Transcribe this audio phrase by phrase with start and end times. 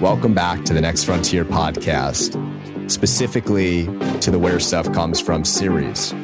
[0.00, 3.84] Welcome back to the Next Frontier podcast, specifically
[4.20, 6.14] to the Where Stuff Comes From series.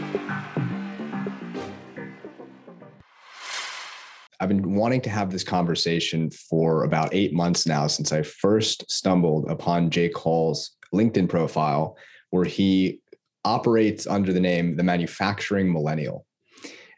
[4.40, 8.90] I've been wanting to have this conversation for about eight months now since I first
[8.90, 11.98] stumbled upon Jake Hall's LinkedIn profile,
[12.30, 13.00] where he
[13.44, 16.24] operates under the name the manufacturing millennial.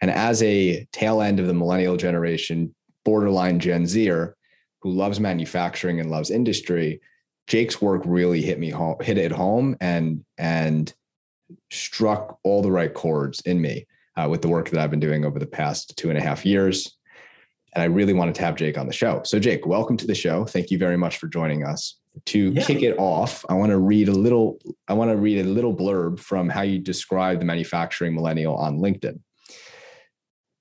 [0.01, 2.73] And as a tail end of the millennial generation,
[3.05, 4.36] borderline Gen Zer,
[4.87, 7.01] who loves manufacturing and loves industry,
[7.49, 10.95] Jake's work really hit me home, hit it home and and
[11.73, 13.85] struck all the right chords in me
[14.17, 16.47] uh, with the work that I've been doing over the past two and a half
[16.47, 16.97] years.
[17.75, 19.23] And I really wanted to have Jake on the show.
[19.25, 20.45] So, Jake, welcome to the show.
[20.45, 21.97] Thank you very much for joining us.
[22.27, 22.63] To yeah.
[22.63, 24.61] kick it off, I want to read a little.
[24.87, 28.79] I want to read a little blurb from how you describe the manufacturing millennial on
[28.79, 29.19] LinkedIn.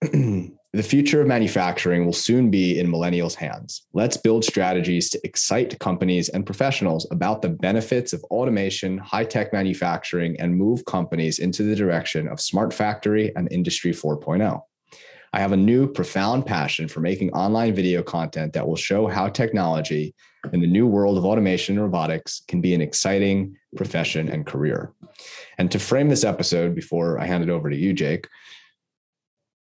[0.76, 3.88] the future of manufacturing will soon be in millennials' hands.
[3.94, 9.54] Let's build strategies to excite companies and professionals about the benefits of automation, high tech
[9.54, 14.62] manufacturing, and move companies into the direction of smart factory and industry 4.0.
[15.32, 19.30] I have a new profound passion for making online video content that will show how
[19.30, 20.14] technology
[20.52, 24.92] in the new world of automation and robotics can be an exciting profession and career.
[25.58, 28.27] And to frame this episode before I hand it over to you, Jake,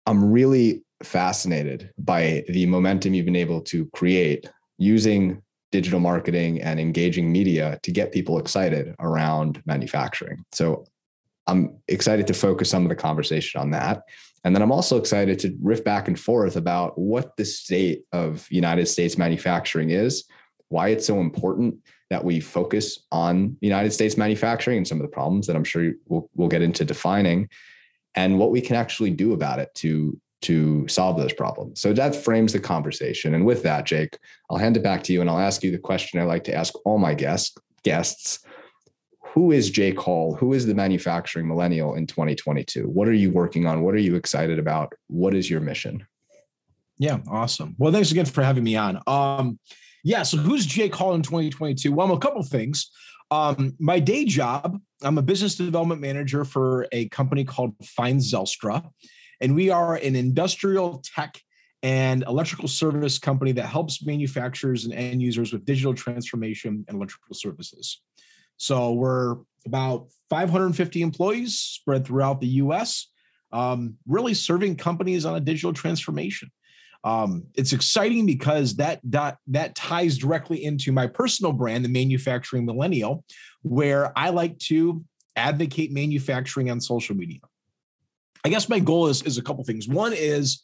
[0.05, 6.80] I'm really fascinated by the momentum you've been able to create using digital marketing and
[6.80, 10.44] engaging media to get people excited around manufacturing.
[10.52, 10.86] So
[11.47, 14.02] I'm excited to focus some of the conversation on that.
[14.44, 18.47] And then I'm also excited to riff back and forth about what the state of
[18.50, 20.24] United States manufacturing is,
[20.69, 21.77] why it's so important
[22.11, 25.92] that we focus on United States manufacturing and some of the problems that I'm sure
[26.06, 27.48] we'll, we'll get into defining,
[28.14, 31.80] and what we can actually do about it to to solve those problems.
[31.80, 33.34] So that frames the conversation.
[33.34, 34.19] And with that, Jake,
[34.50, 36.55] I'll hand it back to you and I'll ask you the question I like to
[36.55, 38.41] ask all my guests guests
[39.36, 40.34] who is Jake Hall?
[40.34, 42.89] Who is the manufacturing millennial in 2022?
[42.89, 43.83] What are you working on?
[43.83, 44.95] What are you excited about?
[45.08, 46.07] What is your mission?
[46.96, 47.77] Yeah, awesome.
[47.77, 48.98] Well, thanks again for having me on.
[49.07, 49.58] Um,
[50.02, 51.92] yeah, so who's Jake Hall in 2022?
[51.92, 52.90] Well, a couple things.
[53.30, 58.89] Um, my day job, I'm a business development manager for a company called Feyen Zylstra,
[59.41, 61.41] and we are an industrial tech
[61.83, 67.35] and electrical service company that helps manufacturers and end users with digital transformation and electrical
[67.35, 68.01] services.
[68.57, 69.36] So we're
[69.67, 73.08] about 550 employees spread throughout the US,
[73.52, 76.51] um, really serving companies on a digital transformation.
[77.05, 82.64] Um, it's exciting because that, that that ties directly into my personal brand, the Manufacturing
[82.64, 83.23] Millennial,
[83.63, 85.05] where I like to
[85.36, 87.39] advocate manufacturing on social media.
[88.46, 89.89] I guess my goal is, is a couple things.
[89.89, 90.62] One is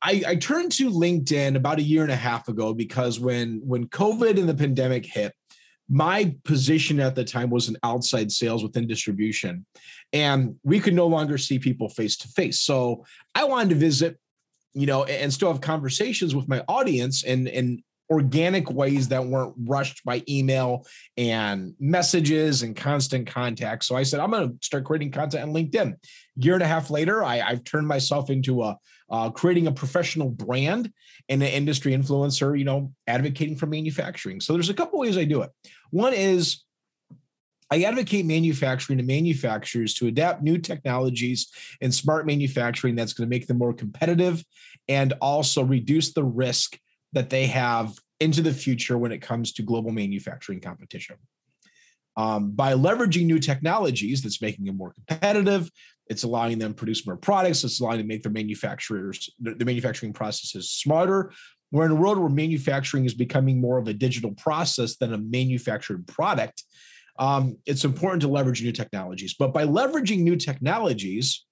[0.00, 3.86] I, I turned to LinkedIn about a year and a half ago because when when
[3.88, 5.34] COVID and the pandemic hit,
[5.90, 9.66] my position at the time was in outside sales within distribution
[10.14, 13.04] and we could no longer see people face to face so
[13.34, 14.16] i wanted to visit
[14.72, 19.54] you know and still have conversations with my audience and and organic ways that weren't
[19.64, 24.84] rushed by email and messages and constant contact so i said i'm going to start
[24.84, 25.94] creating content on linkedin
[26.36, 28.76] year and a half later I, have turned myself into a
[29.10, 30.92] uh, creating a professional brand
[31.28, 34.40] and an industry influencer, you know, advocating for manufacturing.
[34.40, 35.50] So there's a couple ways I do it.
[35.90, 36.62] One is
[37.72, 41.48] I advocate manufacturing to manufacturers to adapt new technologies
[41.80, 44.44] and smart manufacturing that's going to make them more competitive
[44.88, 46.78] and also reduce the risk
[47.12, 51.16] that they have into the future when it comes to global manufacturing competition.
[52.16, 55.70] Um, by leveraging new technologies that's making them more competitive,
[56.06, 57.64] it's allowing them to produce more products.
[57.64, 61.32] It's allowing them to make their manufacturers, the manufacturing processes smarter.
[61.70, 65.18] We're in a world where manufacturing is becoming more of a digital process than a
[65.18, 66.64] manufactured product.
[67.18, 69.34] Um, it's important to leverage new technologies.
[69.38, 71.46] But by leveraging new technologies,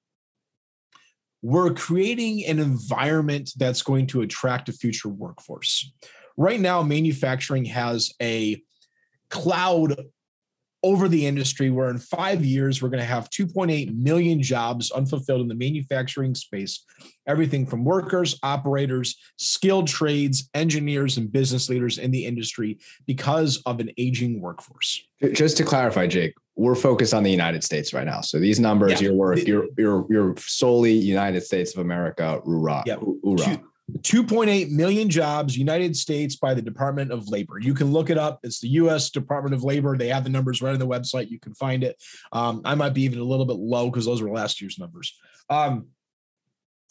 [1.43, 5.93] we're creating an environment that's going to attract a future workforce.
[6.37, 8.63] Right now, manufacturing has a
[9.31, 9.97] cloud
[10.85, 15.41] over the industry where in five years we're going to have 2.8 million jobs unfulfilled
[15.41, 16.85] in the manufacturing space
[17.27, 23.81] everything from workers operators skilled trades engineers and business leaders in the industry because of
[23.81, 25.03] an aging workforce
[25.33, 28.93] just to clarify jake we're focused on the united states right now so these numbers
[28.93, 29.09] yeah.
[29.09, 32.97] your work you're, you're you're solely united states of america hoorah, yeah.
[32.97, 33.61] hoorah.
[34.01, 37.59] 2.8 million jobs, United States, by the Department of Labor.
[37.59, 38.39] You can look it up.
[38.43, 39.09] It's the U.S.
[39.11, 39.97] Department of Labor.
[39.97, 41.31] They have the numbers right on the website.
[41.31, 41.97] You can find it.
[42.31, 45.17] Um, I might be even a little bit low because those were last year's numbers.
[45.49, 45.89] Um,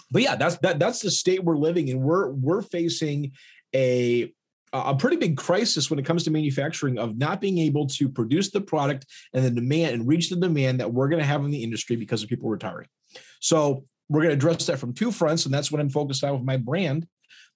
[0.10, 0.80] but yeah, that's that.
[0.80, 2.02] That's the state we're living in.
[2.02, 3.34] We're we're facing
[3.76, 4.34] a
[4.74, 8.52] a pretty big crisis when it comes to manufacturing of not being able to produce
[8.52, 11.52] the product and the demand and reach the demand that we're going to have in
[11.52, 12.88] the industry because of people retiring.
[13.40, 16.34] So we're going to address that from two fronts, and that's what I'm focused on
[16.34, 17.08] with my brand,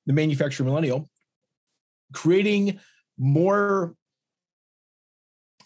[0.05, 1.09] the manufacturer millennial,
[2.13, 2.79] creating
[3.17, 3.93] more,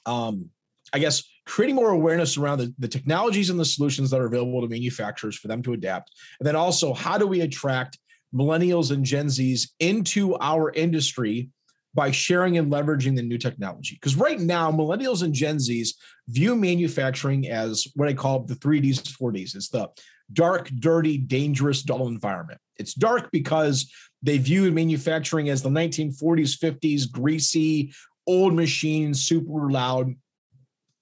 [0.06, 0.50] um,
[0.94, 4.62] I guess, creating more awareness around the, the technologies and the solutions that are available
[4.62, 6.12] to manufacturers for them to adapt.
[6.40, 8.00] And then also, how do we attract
[8.34, 11.50] millennials and Gen Zs into our industry
[11.94, 13.96] by sharing and leveraging the new technology.
[13.96, 15.90] Because right now, millennials and Gen Zs
[16.28, 19.56] view manufacturing as what I call the three Ds, four Ds.
[19.56, 19.90] It's the
[20.34, 22.60] dark, dirty, dangerous, dull environment.
[22.78, 23.90] It's dark because
[24.22, 27.94] they view manufacturing as the 1940s, 50s, greasy,
[28.28, 30.14] old machines, super loud.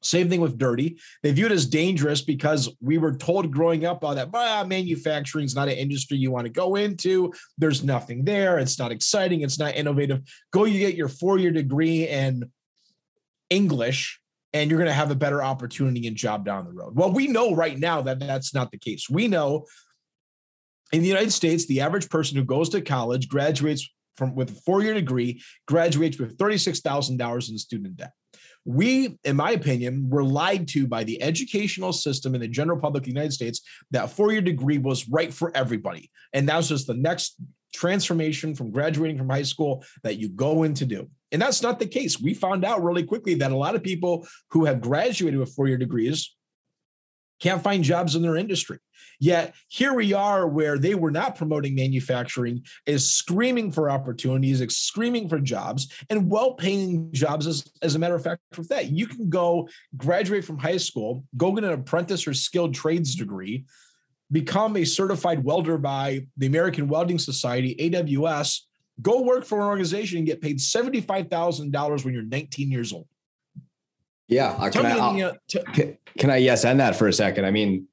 [0.03, 0.99] Same thing with dirty.
[1.21, 5.45] They view it as dangerous because we were told growing up all that ah, manufacturing
[5.45, 7.33] is not an industry you want to go into.
[7.57, 8.59] There's nothing there.
[8.59, 9.41] It's not exciting.
[9.41, 10.21] It's not innovative.
[10.51, 12.51] Go, you get your four year degree in
[13.49, 14.19] English,
[14.53, 16.95] and you're going to have a better opportunity and job down the road.
[16.95, 19.09] Well, we know right now that that's not the case.
[19.09, 19.65] We know
[20.91, 24.61] in the United States, the average person who goes to college graduates from with a
[24.61, 28.11] four year degree graduates with $36,000 in student debt
[28.65, 33.01] we, in my opinion, were lied to by the educational system in the general public
[33.01, 33.61] of the United States
[33.91, 36.09] that four-year degree was right for everybody.
[36.31, 37.35] And that was just the next
[37.73, 41.09] transformation from graduating from high school that you go in to do.
[41.31, 42.21] And that's not the case.
[42.21, 45.77] We found out really quickly that a lot of people who have graduated with four-year
[45.77, 46.35] degrees
[47.43, 48.79] can't find jobs in their industry.
[49.19, 54.77] Yet here we are where they were not promoting manufacturing, is screaming for opportunities, is
[54.77, 57.45] screaming for jobs and well-paying jobs.
[57.45, 59.67] As, as a matter of fact, with that, you can go
[59.97, 63.65] graduate from high school, go get an apprentice or skilled trades degree,
[64.31, 68.61] become a certified welder by the American Welding Society, AWS,
[69.01, 73.07] go work for an organization and get paid $75,000 when you're 19 years old.
[74.27, 74.69] Yeah.
[74.69, 75.33] Can I,
[75.73, 77.45] can, can I, yes, end that for a second?
[77.45, 77.87] I mean,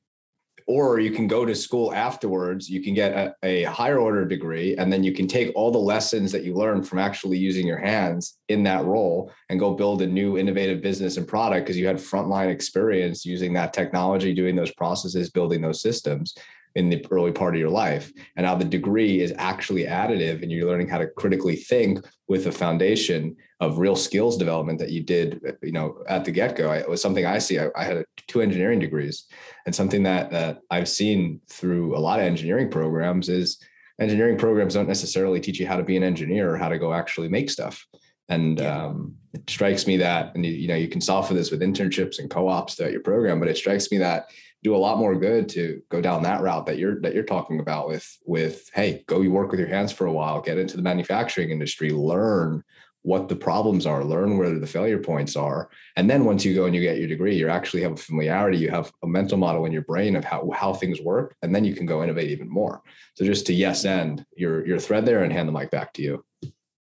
[0.71, 4.77] or you can go to school afterwards you can get a, a, higher order degree
[4.77, 7.79] and then you can take all the lessons that you learned from actually using your
[7.79, 11.89] hands in that role and go build a new innovative business and product because you
[11.89, 16.35] had frontline experience using that technology doing those processes building those systems
[16.75, 18.13] in the early part of your life.
[18.37, 22.47] And now the degree is actually additive and you're learning how to critically think with
[22.47, 26.73] a foundation of real skills development that you did, you know, at the get-go.
[26.73, 27.59] It was something I see.
[27.59, 29.25] I, I had two engineering degrees
[29.67, 33.59] and something that, that I've seen through a lot of engineering programs is
[34.01, 36.95] engineering programs don't necessarily teach you how to be an engineer or how to go
[36.95, 37.85] actually make stuff.
[38.31, 38.85] And yeah.
[38.85, 41.61] um, it strikes me that, and you, you know, you can solve for this with
[41.61, 44.31] internships and co-ops throughout your program, but it strikes me that
[44.63, 47.61] do a lot more good to go down that route that you're that you're talking
[47.61, 50.77] about with with hey go you work with your hands for a while get into
[50.77, 52.63] the manufacturing industry learn
[53.03, 55.71] what the problems are learn where the failure points are.
[55.97, 58.59] And then once you go and you get your degree you actually have a familiarity
[58.59, 61.65] you have a mental model in your brain of how how things work and then
[61.65, 62.83] you can go innovate even more.
[63.15, 66.03] So just to yes end your your thread there and hand the mic back to
[66.03, 66.25] you.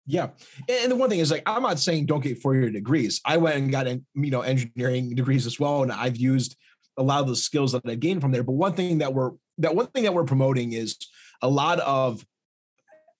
[0.04, 0.30] Yeah,
[0.68, 3.20] and the one thing is like I'm not saying don't get four year degrees.
[3.24, 6.56] I went and got you know engineering degrees as well, and I've used
[6.96, 8.42] a lot of the skills that I gained from there.
[8.42, 10.96] But one thing that we're that one thing that we're promoting is
[11.40, 12.24] a lot of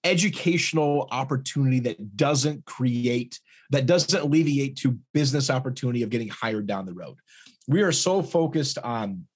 [0.05, 3.39] educational opportunity that doesn't create
[3.71, 7.17] that doesn't alleviate to business opportunity of getting hired down the road.
[7.67, 9.27] We are so focused on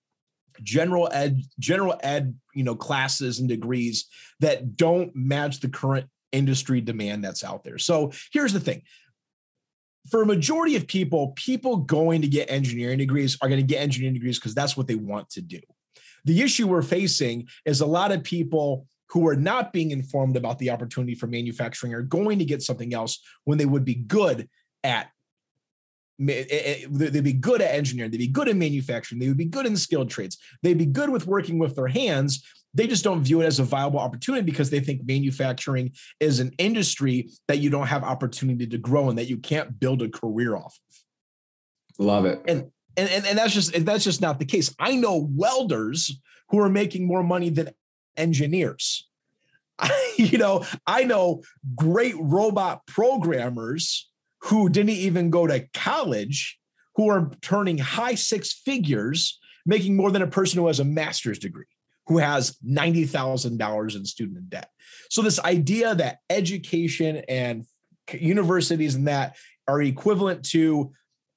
[0.62, 4.06] general ed general ed you know classes and degrees
[4.40, 7.78] that don't match the current industry demand that's out there.
[7.78, 8.82] So here's the thing
[10.10, 13.80] for a majority of people, people going to get engineering degrees are going to get
[13.80, 15.60] engineering degrees because that's what they want to do.
[16.24, 20.58] The issue we're facing is a lot of people who are not being informed about
[20.58, 24.48] the opportunity for manufacturing are going to get something else when they would be good
[24.82, 25.08] at
[26.28, 29.44] eh, eh, they'd be good at engineering they'd be good in manufacturing they would be
[29.44, 32.42] good in skilled trades they'd be good with working with their hands
[32.76, 36.52] they just don't view it as a viable opportunity because they think manufacturing is an
[36.58, 40.54] industry that you don't have opportunity to grow and that you can't build a career
[40.54, 42.04] off of.
[42.04, 42.42] Love it.
[42.46, 44.74] And and and, and that's just that's just not the case.
[44.78, 47.70] I know welders who are making more money than
[48.16, 49.08] engineers.
[49.78, 51.42] I, you know, I know
[51.74, 54.10] great robot programmers
[54.42, 56.58] who didn't even go to college
[56.96, 61.38] who are turning high six figures making more than a person who has a master's
[61.38, 61.66] degree
[62.06, 64.70] who has $90,000 in student debt.
[65.10, 67.64] So, this idea that education and
[68.12, 69.36] universities and that
[69.68, 70.92] are equivalent to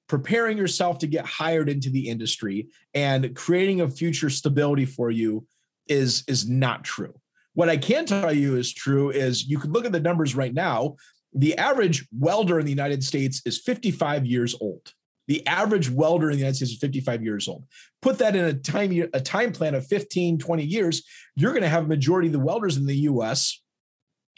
[0.07, 5.45] preparing yourself to get hired into the industry and creating a future stability for you
[5.88, 7.13] is, is not true.
[7.53, 10.53] What I can tell you is true is you could look at the numbers right
[10.53, 10.95] now.
[11.31, 14.93] the average welder in the United States is 55 years old.
[15.29, 17.65] The average welder in the United States is 55 years old.
[18.01, 21.03] Put that in a time a time plan of 15, 20 years,
[21.36, 23.62] you're going to have a majority of the welders in the US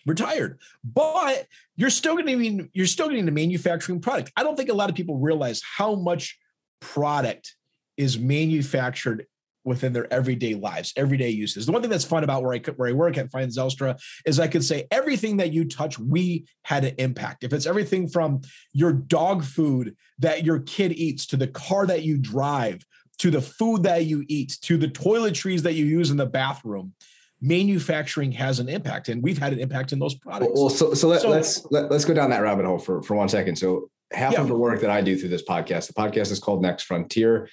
[0.05, 0.59] retired.
[0.83, 4.33] But you're still going to mean you're still getting the manufacturing product.
[4.35, 6.37] I don't think a lot of people realize how much
[6.81, 7.55] product
[7.95, 9.27] is manufactured
[9.63, 11.65] within their everyday lives, everyday uses.
[11.65, 14.39] The one thing that's fun about where I where I work at Feyen Zylstra is
[14.39, 17.43] I could say everything that you touch, we had an impact.
[17.43, 18.41] If it's everything from
[18.73, 22.85] your dog food that your kid eats to the car that you drive
[23.19, 26.93] to the food that you eat to the toiletries that you use in the bathroom,
[27.39, 30.51] manufacturing has an impact, and we've had an impact in those products.
[30.55, 32.79] Well, so so, let, so let's let, us let us go down that rabbit hole
[32.79, 33.57] for for one second.
[33.57, 34.41] So half yeah.
[34.41, 37.49] of the work that I do through this podcast, the podcast is called Next Frontier.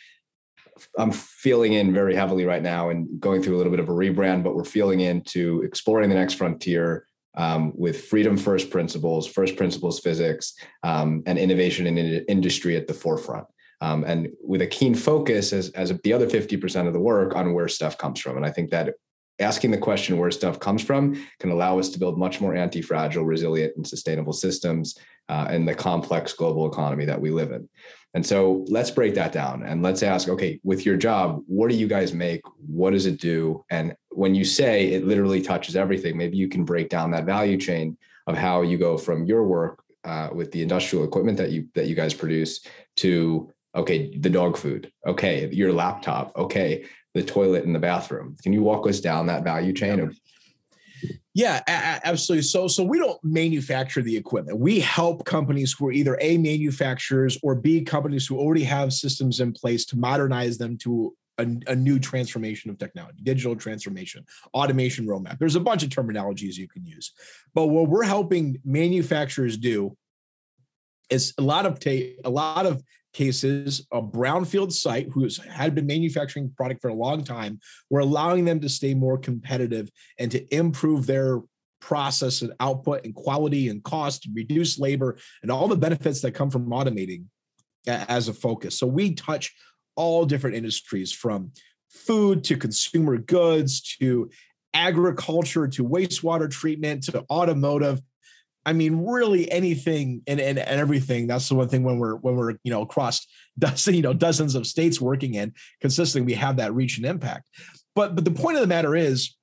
[0.99, 3.93] I'm feeling in very heavily right now and going through a little bit of a
[3.93, 7.07] rebrand, but we're feeling into exploring the next frontier
[7.37, 11.97] um, with freedom first principles, first principles physics, um, and innovation in
[12.29, 13.47] industry at the forefront.
[13.81, 17.55] Um, and with a keen focus as, as the other 50% of the work on
[17.55, 18.37] where stuff comes from.
[18.37, 18.95] And I think that
[19.41, 23.25] asking the question where stuff comes from can allow us to build much more anti-fragile,
[23.25, 27.69] resilient, and sustainable systems uh, in the complex global economy that we live in.
[28.15, 31.77] And so let's break that down and let's ask, okay, with your job, what do
[31.77, 32.41] you guys make?
[32.67, 33.65] What does it do?
[33.71, 37.59] And when you say it literally touches everything, maybe you can break down that value
[37.59, 37.97] chain
[38.27, 41.87] of how you go from your work uh, with the industrial equipment that you that
[41.87, 42.65] you guys produce
[42.97, 46.85] to okay, the dog food, okay, your laptop, okay,
[47.15, 48.37] the toilet in the bathroom.
[48.43, 50.19] Can you walk us down that value chain of
[51.39, 51.63] yeah,
[52.03, 52.43] absolutely.
[52.43, 54.59] So, so we don't manufacture the equipment.
[54.59, 59.39] We help companies who are either a manufacturers or b companies who already have systems
[59.39, 65.07] in place to modernize them to a, a, new transformation of technology, digital transformation, automation
[65.07, 65.39] roadmap.
[65.39, 67.13] There's a bunch of terminologies you can use,
[67.55, 69.97] but what we're helping manufacturers do
[71.09, 72.83] is a lot of ta- a lot of
[73.19, 77.59] cases, a brownfield site who had been manufacturing product for a long time,
[77.91, 81.41] we're allowing them to stay more competitive and to improve their
[81.81, 86.49] process and output and quality and cost, reduce labor and all the benefits that come
[86.49, 87.25] from automating
[87.89, 88.79] as a focus.
[88.79, 89.53] So we touch
[89.97, 91.51] all different industries from
[91.91, 94.31] food to consumer goods to
[94.75, 98.01] agriculture to wastewater treatment to automotive
[98.69, 101.27] I mean, really anything and, and, and everything.
[101.27, 103.27] That's the one thing when we're when we're you know across
[103.59, 107.49] dozens you know dozens of states working in consistently, we have that reach and impact.
[107.95, 109.35] But but the point of the matter is,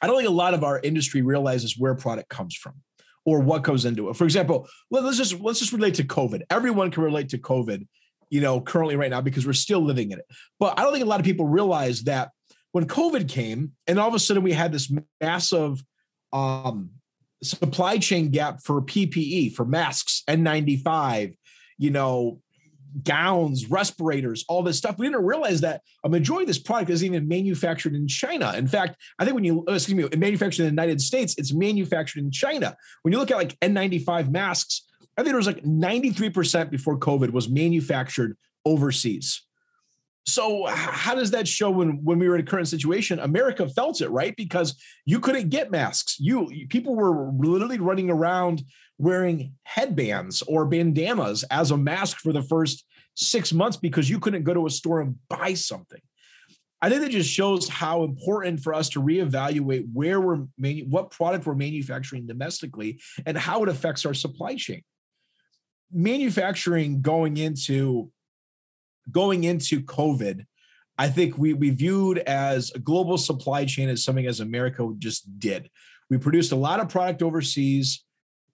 [0.00, 2.76] I don't think a lot of our industry realizes where product comes from
[3.26, 4.16] or what goes into it.
[4.16, 6.44] For example, let, us just let's just relate to COVID.
[6.48, 7.86] Everyone can relate to COVID,
[8.30, 10.24] you know, currently right now because we're still living in it.
[10.58, 12.30] But I don't think a lot of people realize that
[12.72, 14.90] when COVID came and all of a sudden we had this
[15.20, 15.84] massive
[16.32, 16.88] um,
[17.44, 21.36] supply chain gap for PPE, for masks, N95,
[21.78, 22.40] you know,
[23.02, 24.96] gowns, respirators, all this stuff.
[24.98, 28.52] We didn't realize that a majority of this product isn't even manufactured in China.
[28.56, 31.52] In fact, I think when you uh, excuse me, manufactured in the United States, it's
[31.52, 32.76] manufactured in China.
[33.02, 34.84] When you look at like N95 masks,
[35.16, 39.42] I think it was like 93% before COVID was manufactured overseas.
[40.26, 43.18] So how does that show when when we were in a current situation?
[43.18, 44.34] America felt it, right?
[44.36, 46.16] Because you couldn't get masks.
[46.18, 48.62] You people were literally running around
[48.96, 52.84] wearing headbands or bandanas as a mask for the first
[53.16, 56.00] six months because you couldn't go to a store and buy something.
[56.80, 61.10] I think that just shows how important for us to reevaluate where we're manu- what
[61.10, 64.82] product we're manufacturing domestically and how it affects our supply chain.
[65.92, 68.10] Manufacturing going into
[69.10, 70.44] going into COVID,
[70.96, 75.38] I think we we viewed as a global supply chain as something as America just
[75.38, 75.70] did.
[76.10, 78.04] We produced a lot of product overseas.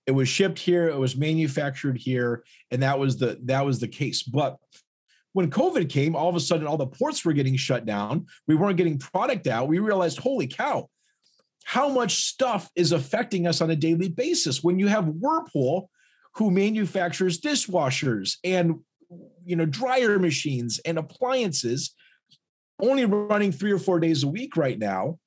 [0.07, 3.89] It was shipped here, it was manufactured here, and that was the that was the
[3.89, 4.23] case.
[4.23, 4.57] But
[5.33, 8.27] when COVID came, all of a sudden all the ports were getting shut down.
[8.49, 9.69] We weren't getting product out.
[9.69, 10.89] We realized, holy cow,
[11.65, 15.91] how much stuff is affecting us on a daily basis when you have Whirlpool
[16.35, 18.81] who manufactures dishwashers and
[19.45, 21.95] you know dryer machines and appliances
[22.81, 25.19] only running three or four days a week right now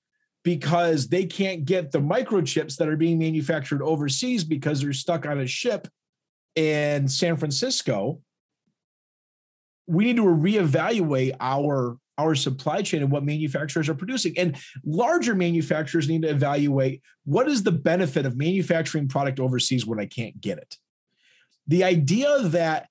[0.43, 5.39] because they can't get the microchips that are being manufactured overseas because they're stuck on
[5.39, 5.87] a ship
[6.55, 8.19] in San Francisco.
[9.87, 14.37] We need to reevaluate our our supply chain and what manufacturers are producing.
[14.37, 19.99] And larger manufacturers need to evaluate what is the benefit of manufacturing product overseas when
[19.99, 20.77] I can't get it.
[21.65, 22.87] The idea that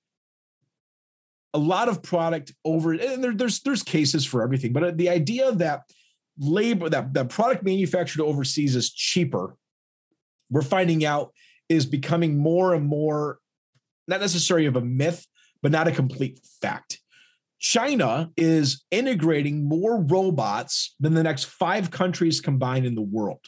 [1.53, 5.09] a lot of product over and there, there's there's cases for everything but uh, the
[5.09, 5.83] idea that
[6.37, 9.55] labor that, that product manufactured overseas is cheaper
[10.49, 11.31] we're finding out
[11.69, 13.39] is becoming more and more
[14.07, 15.25] not necessarily of a myth,
[15.61, 16.99] but not a complete fact.
[17.59, 23.39] China is integrating more robots than the next five countries combined in the world.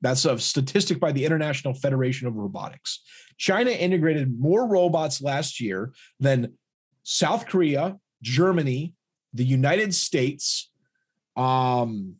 [0.00, 3.02] That's a statistic by the International Federation of Robotics.
[3.38, 6.54] China integrated more robots last year than
[7.08, 8.92] South Korea, Germany,
[9.32, 10.72] the United States,
[11.36, 12.16] um,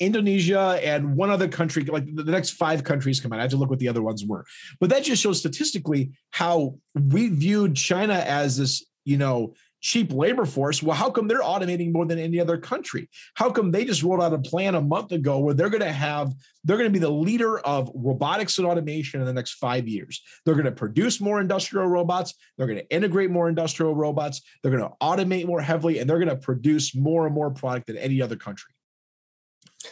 [0.00, 1.84] Indonesia, and one other country.
[1.84, 3.40] Like the next five countries come out.
[3.40, 4.46] I have to look what the other ones were.
[4.80, 10.44] But that just shows statistically how we viewed China as this, you know, cheap labor
[10.44, 10.82] force.
[10.82, 13.08] Well, how come they're automating more than any other country?
[13.34, 15.92] How come they just rolled out a plan a month ago where they're going to
[15.92, 16.32] have,
[16.64, 20.22] they're going to be the leader of robotics and automation in the next five years?
[20.44, 22.34] They're going to produce more industrial robots.
[22.56, 24.42] They're going to integrate more industrial robots.
[24.62, 27.86] They're going to automate more heavily, and they're going to produce more and more product
[27.86, 28.72] than any other country.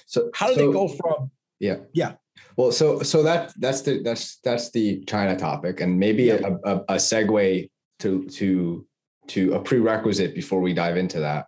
[0.06, 1.30] So, how do so, they go from?
[1.60, 1.76] Yeah.
[1.92, 2.14] Yeah.
[2.56, 6.40] Well, so so that that's the that's that's the China topic, and maybe yeah.
[6.64, 8.86] a, a, a segue to to
[9.28, 11.46] to a prerequisite before we dive into that.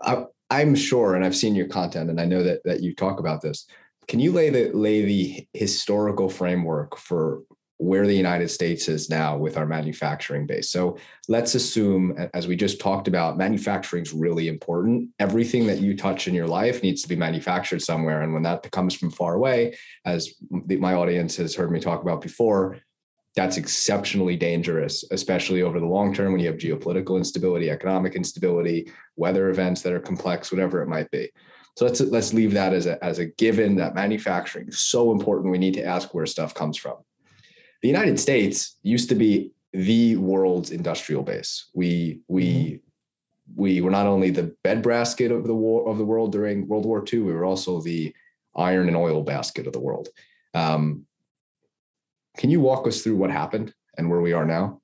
[0.00, 3.20] I, I'm sure, and I've seen your content, and I know that that you talk
[3.20, 3.66] about this.
[4.08, 7.42] Can you lay the lay the historical framework for
[7.82, 10.70] where the United States is now with our manufacturing base.
[10.70, 15.10] So let's assume, as we just talked about, manufacturing is really important.
[15.18, 18.22] Everything that you touch in your life needs to be manufactured somewhere.
[18.22, 22.20] And when that comes from far away, as my audience has heard me talk about
[22.20, 22.78] before,
[23.34, 28.90] that's exceptionally dangerous, especially over the long term when you have geopolitical instability, economic instability,
[29.16, 31.30] weather events that are complex, whatever it might be.
[31.76, 35.50] So let's let's leave that as a as a given that manufacturing is so important.
[35.50, 36.96] We need to ask where stuff comes from.
[37.80, 41.70] The United States used to be the world's industrial base.
[41.72, 43.62] We we mm-hmm.
[43.62, 47.02] we were not only the breadbasket of the war of the world during World War
[47.10, 48.14] II, we were also the
[48.54, 50.08] iron and oil basket of the world.
[50.52, 51.06] Um,
[52.36, 54.80] can you walk us through what happened and where we are now?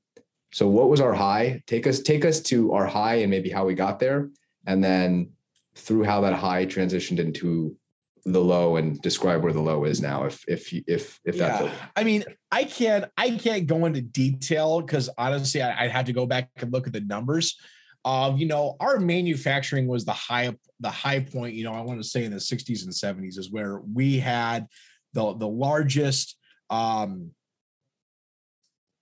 [0.52, 1.62] So what was our high?
[1.66, 4.30] Take us take us to our high and maybe how we got there,
[4.66, 5.30] and then
[5.74, 7.76] through how that high transitioned into
[8.24, 11.72] the low and describe where the low is now if if if if that's yeah.
[11.96, 16.12] i mean i can't i can't go into detail because honestly I, would have to
[16.12, 17.56] go back and look at the numbers
[18.04, 22.00] of you know our manufacturing was the high the high point you know i want
[22.00, 24.66] to say in the 60s and 70s is where we had
[25.14, 26.36] the the largest
[26.70, 27.30] um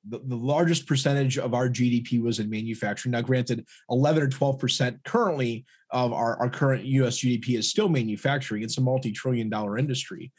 [0.08, 3.12] the, the largest percentage of our GDP was in manufacturing.
[3.12, 8.62] Now, granted, 11 or 12% currently of our, our current US GDP is still manufacturing.
[8.62, 10.32] It's a multi trillion dollar industry.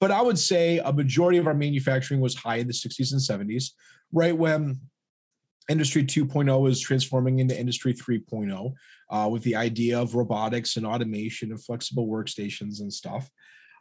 [0.00, 3.50] But I would say a majority of our manufacturing was high in the 60s and
[3.50, 3.70] 70s,
[4.12, 4.80] right when
[5.68, 8.72] Industry 2.0 was transforming into Industry 3.0
[9.10, 13.30] uh, with the idea of robotics and automation and flexible workstations and stuff.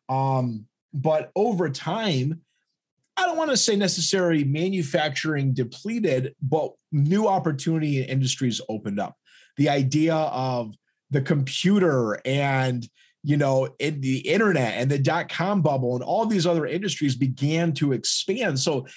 [0.08, 2.42] Um, but over time,
[3.16, 9.16] I don't want to say necessarily manufacturing depleted, but new opportunity in industries opened up.
[9.58, 10.74] The idea of
[11.12, 12.88] the computer and
[13.24, 17.16] you know in the internet and the dot com bubble and all these other industries
[17.16, 18.60] began to expand.
[18.60, 18.88] So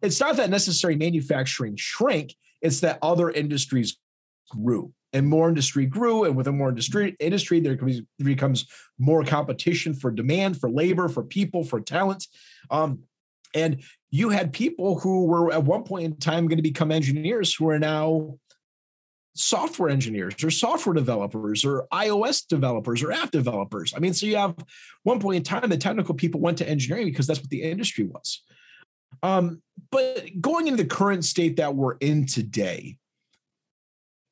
[0.00, 3.98] it's not that necessary manufacturing shrank; it's that other industries
[4.50, 7.78] grew and more industry grew and with a more industry industry there
[8.18, 8.66] becomes
[8.98, 12.26] more competition for demand for labor for people for talent
[12.70, 13.00] um,
[13.54, 17.54] and you had people who were at one point in time going to become engineers
[17.54, 18.38] who are now
[19.34, 23.94] software engineers or software developers or iOS developers or app developers.
[23.96, 24.56] I mean, so you have
[25.04, 28.04] one point in time the technical people went to engineering because that's what the industry
[28.04, 28.42] was.
[29.22, 32.96] Um, but going into the current state that we're in today,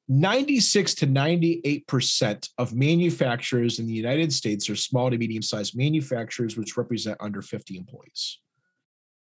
[0.09, 6.57] 96 to 98% of manufacturers in the United States are small to medium sized manufacturers,
[6.57, 8.39] which represent under 50 employees.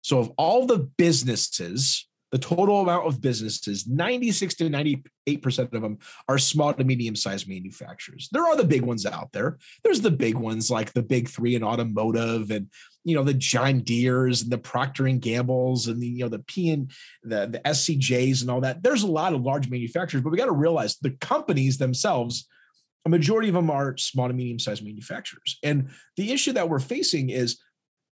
[0.06, 5.98] So, of all the businesses, the total amount of businesses, 96 to 98% of them
[6.28, 8.28] are small to medium sized manufacturers.
[8.30, 9.58] There are the big ones out there.
[9.82, 12.70] There's the big ones like the big three in automotive and
[13.02, 16.38] you know the John Deere's and the Procter and Gamble's and the you know the
[16.38, 16.88] P and
[17.24, 18.84] the, the SCJs and all that.
[18.84, 22.46] There's a lot of large manufacturers, but we got to realize the companies themselves,
[23.04, 25.58] a majority of them are small to medium sized manufacturers.
[25.64, 27.58] And the issue that we're facing is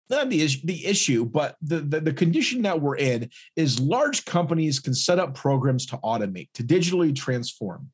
[0.10, 4.26] not the issue, the issue, but the, the, the condition that we're in is large
[4.26, 7.90] companies can set up programs to automate, to digitally transform.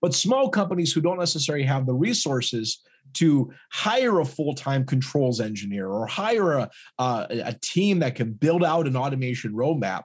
[0.00, 2.80] But small companies who don't necessarily have the resources
[3.14, 8.86] to hire a full-time controls engineer or hire a, a team that can build out
[8.86, 10.04] an automation roadmap,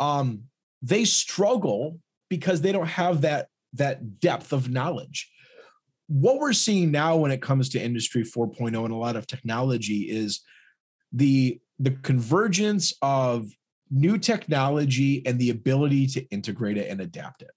[0.00, 0.44] um,
[0.80, 5.30] they struggle because they don't have that that depth of knowledge
[6.12, 10.10] what we're seeing now when it comes to industry 4.0 and a lot of technology
[10.10, 10.42] is
[11.10, 13.48] the the convergence of
[13.90, 17.50] new technology and the ability to integrate it and adapt it.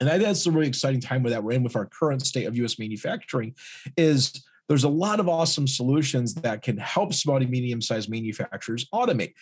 [0.00, 2.46] And I think that's a really exciting time that we're in with our current state
[2.46, 3.54] of US manufacturing
[3.96, 8.86] is there's a lot of awesome solutions that can help small to medium sized manufacturers
[8.92, 9.32] automate.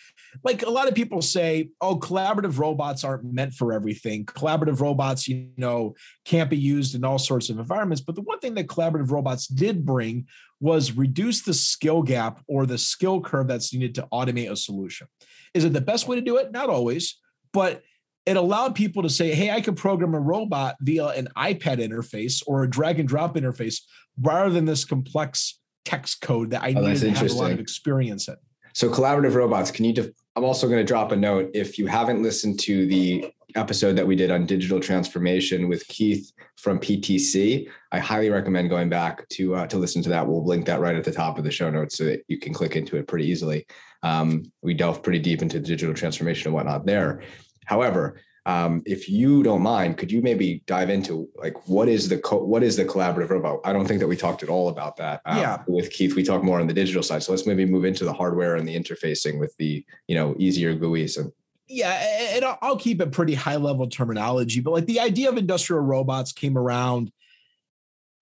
[0.43, 4.25] Like a lot of people say, oh, collaborative robots aren't meant for everything.
[4.25, 8.01] Collaborative robots, you know, can't be used in all sorts of environments.
[8.01, 10.27] But the one thing that collaborative robots did bring
[10.59, 15.07] was reduce the skill gap or the skill curve that's needed to automate a solution.
[15.53, 16.51] Is it the best way to do it?
[16.51, 17.19] Not always,
[17.51, 17.81] but
[18.25, 22.41] it allowed people to say, hey, I can program a robot via an iPad interface
[22.47, 23.81] or a drag and drop interface
[24.19, 27.59] rather than this complex text code that I oh, needed to have a lot of
[27.59, 28.35] experience in.
[28.73, 31.87] So collaborative robots, can you def- I'm also going to drop a note if you
[31.87, 37.69] haven't listened to the episode that we did on digital transformation with Keith from PTC,
[37.91, 40.27] I highly recommend going back to uh, to listen to that.
[40.27, 42.53] We'll link that right at the top of the show notes so that you can
[42.53, 43.65] click into it pretty easily.
[44.03, 47.23] Um, we delve pretty deep into digital transformation and whatnot there.
[47.65, 52.19] However, um, if you don't mind, could you maybe dive into like what is the
[52.19, 53.59] co- what is the collaborative robot?
[53.63, 55.21] I don't think that we talked at all about that.
[55.25, 55.63] Um, yeah.
[55.67, 57.23] With Keith, we talk more on the digital side.
[57.23, 60.75] So let's maybe move into the hardware and the interfacing with the you know easier
[60.75, 61.31] GUIs and.
[61.67, 61.93] Yeah,
[62.35, 66.31] and I'll keep it pretty high level terminology, but like the idea of industrial robots
[66.31, 67.11] came around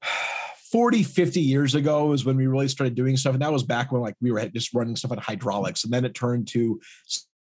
[0.72, 3.34] 40, 50 years ago is when we really started doing stuff.
[3.34, 5.84] And that was back when like we were just running stuff on hydraulics.
[5.84, 6.80] And then it turned to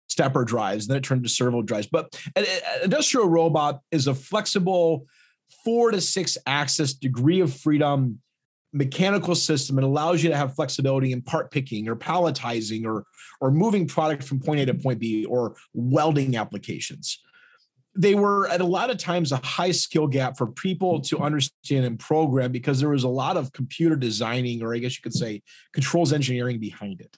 [0.07, 1.87] stepper drives, then it turned to servo drives.
[1.87, 2.45] But an,
[2.83, 5.05] industrial robot is a flexible
[5.63, 8.19] four to six axis degree of freedom
[8.73, 9.77] mechanical system.
[9.77, 13.05] It allows you to have flexibility in part picking or palletizing or,
[13.41, 17.19] or moving product from point A to point B or welding applications.
[17.95, 21.85] They were at a lot of times a high skill gap for people to understand
[21.85, 25.15] and program because there was a lot of computer designing, or I guess you could
[25.15, 25.41] say
[25.73, 27.17] controls engineering behind it.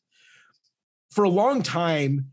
[1.12, 2.28] For a long time,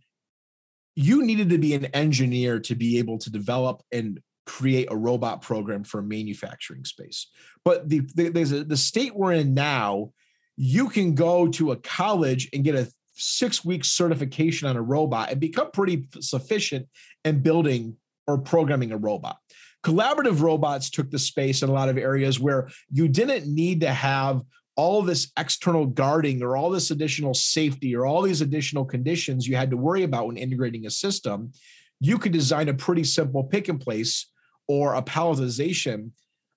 [0.97, 5.43] you needed to be an engineer to be able to develop and create a robot
[5.43, 7.29] program for a manufacturing space.
[7.65, 10.13] But the, the, the state we're in now,
[10.57, 15.31] you can go to a college and get a six week certification on a robot
[15.31, 16.89] and become pretty sufficient
[17.25, 19.37] in building or programming a robot.
[19.85, 23.93] Collaborative robots took the space in a lot of areas where you didn't need to
[23.93, 24.43] have
[24.77, 29.57] all this external guarding or all this additional safety or all these additional conditions you
[29.57, 31.51] had to worry about when integrating a system,
[31.99, 34.31] you could design a pretty simple pick and place
[34.69, 36.11] or a palletization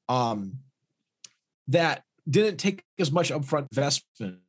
[0.10, 0.54] um,
[1.68, 4.40] that didn't take as much upfront investment.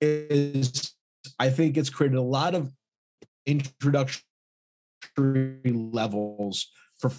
[0.00, 0.92] Is
[1.38, 2.70] I think it's created a lot of
[3.46, 4.20] introductory
[5.64, 7.10] levels for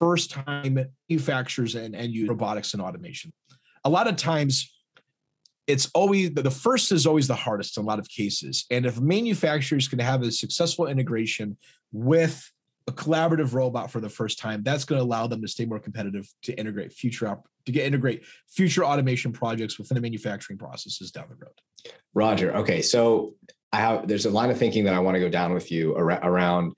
[0.00, 3.32] first time manufacturers and, and robotics and automation.
[3.84, 4.75] A lot of times
[5.66, 8.66] it's always the first is always the hardest in a lot of cases.
[8.70, 11.56] And if manufacturers can have a successful integration
[11.92, 12.52] with
[12.86, 15.80] a collaborative robot for the first time, that's going to allow them to stay more
[15.80, 21.10] competitive to integrate future op- to get integrate future automation projects within the manufacturing processes
[21.10, 21.94] down the road.
[22.14, 22.54] Roger.
[22.54, 23.34] Okay, so
[23.72, 25.96] I have there's a line of thinking that I want to go down with you
[25.96, 26.74] ar- around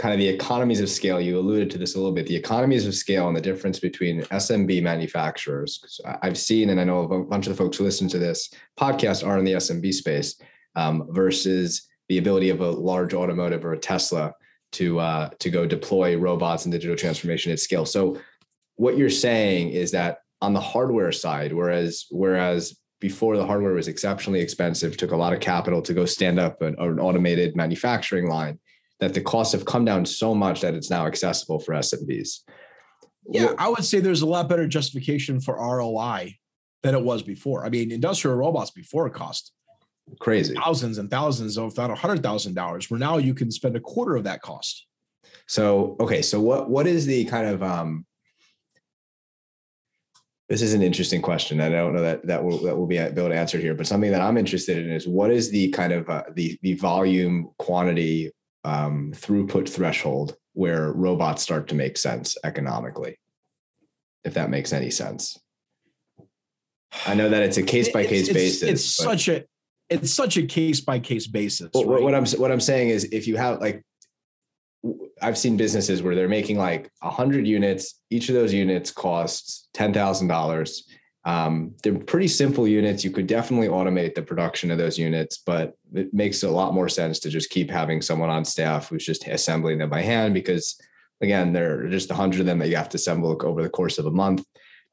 [0.00, 1.20] kind of the economies of scale.
[1.20, 2.26] You alluded to this a little bit.
[2.26, 6.00] The economies of scale and the difference between SMB manufacturers.
[6.22, 9.26] I've seen, and I know a bunch of the folks who listen to this podcast
[9.26, 10.40] are in the SMB space
[10.74, 14.32] um, versus the ability of a large automotive or a Tesla
[14.72, 17.84] to uh, to go deploy robots and digital transformation at scale.
[17.84, 18.18] So,
[18.76, 23.88] what you're saying is that on the hardware side, whereas whereas before the hardware was
[23.88, 28.26] exceptionally expensive, took a lot of capital to go stand up an, an automated manufacturing
[28.26, 28.58] line
[29.00, 32.40] that the costs have come down so much that it's now accessible for SMBs.
[33.28, 36.36] Yeah, I would say there's a lot better justification for ROI
[36.82, 37.64] than it was before.
[37.64, 39.52] I mean, industrial robots before cost
[40.18, 42.90] crazy thousands and thousands, of not a hundred thousand dollars.
[42.90, 44.86] Where now you can spend a quarter of that cost.
[45.46, 48.06] So okay, so what what is the kind of um,
[50.48, 51.60] this is an interesting question.
[51.60, 53.86] and I don't know that that will that will be able to answer here, but
[53.86, 57.50] something that I'm interested in is what is the kind of uh, the the volume
[57.58, 58.32] quantity
[58.64, 63.18] um, throughput threshold where robots start to make sense economically,
[64.24, 65.38] if that makes any sense.
[67.06, 68.62] I know that it's a case by case basis.
[68.62, 69.44] It's such a
[69.88, 71.70] it's such a case by case basis.
[71.74, 72.02] Well, right?
[72.02, 73.82] What I'm what I'm saying is, if you have like,
[75.22, 78.00] I've seen businesses where they're making like hundred units.
[78.10, 80.88] Each of those units costs ten thousand dollars.
[81.30, 83.04] Um, they're pretty simple units.
[83.04, 86.88] You could definitely automate the production of those units, but it makes a lot more
[86.88, 90.76] sense to just keep having someone on staff who's just assembling them by hand because,
[91.20, 93.68] again, there are just a hundred of them that you have to assemble over the
[93.68, 94.44] course of a month.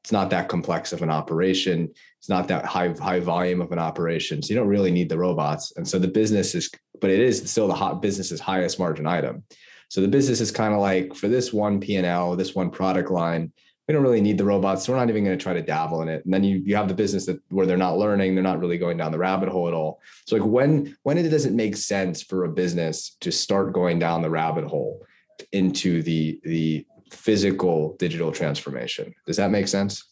[0.04, 1.88] it's not that complex of an operation.
[2.20, 4.40] It's not that high high volume of an operation.
[4.40, 5.72] So you don't really need the robots.
[5.76, 6.70] And so the business is,
[7.00, 9.42] but it is still the hot business's highest margin item.
[9.88, 12.70] So the business is kind of like for this one P and L, this one
[12.70, 13.52] product line,
[13.88, 14.84] we don't really need the robots.
[14.84, 16.22] So we're not even going to try to dabble in it.
[16.24, 18.76] And then you you have the business that where they're not learning, they're not really
[18.76, 20.00] going down the rabbit hole at all.
[20.26, 24.20] So like when when it doesn't make sense for a business to start going down
[24.20, 25.06] the rabbit hole
[25.52, 29.14] into the the physical digital transformation.
[29.26, 30.04] Does that make sense?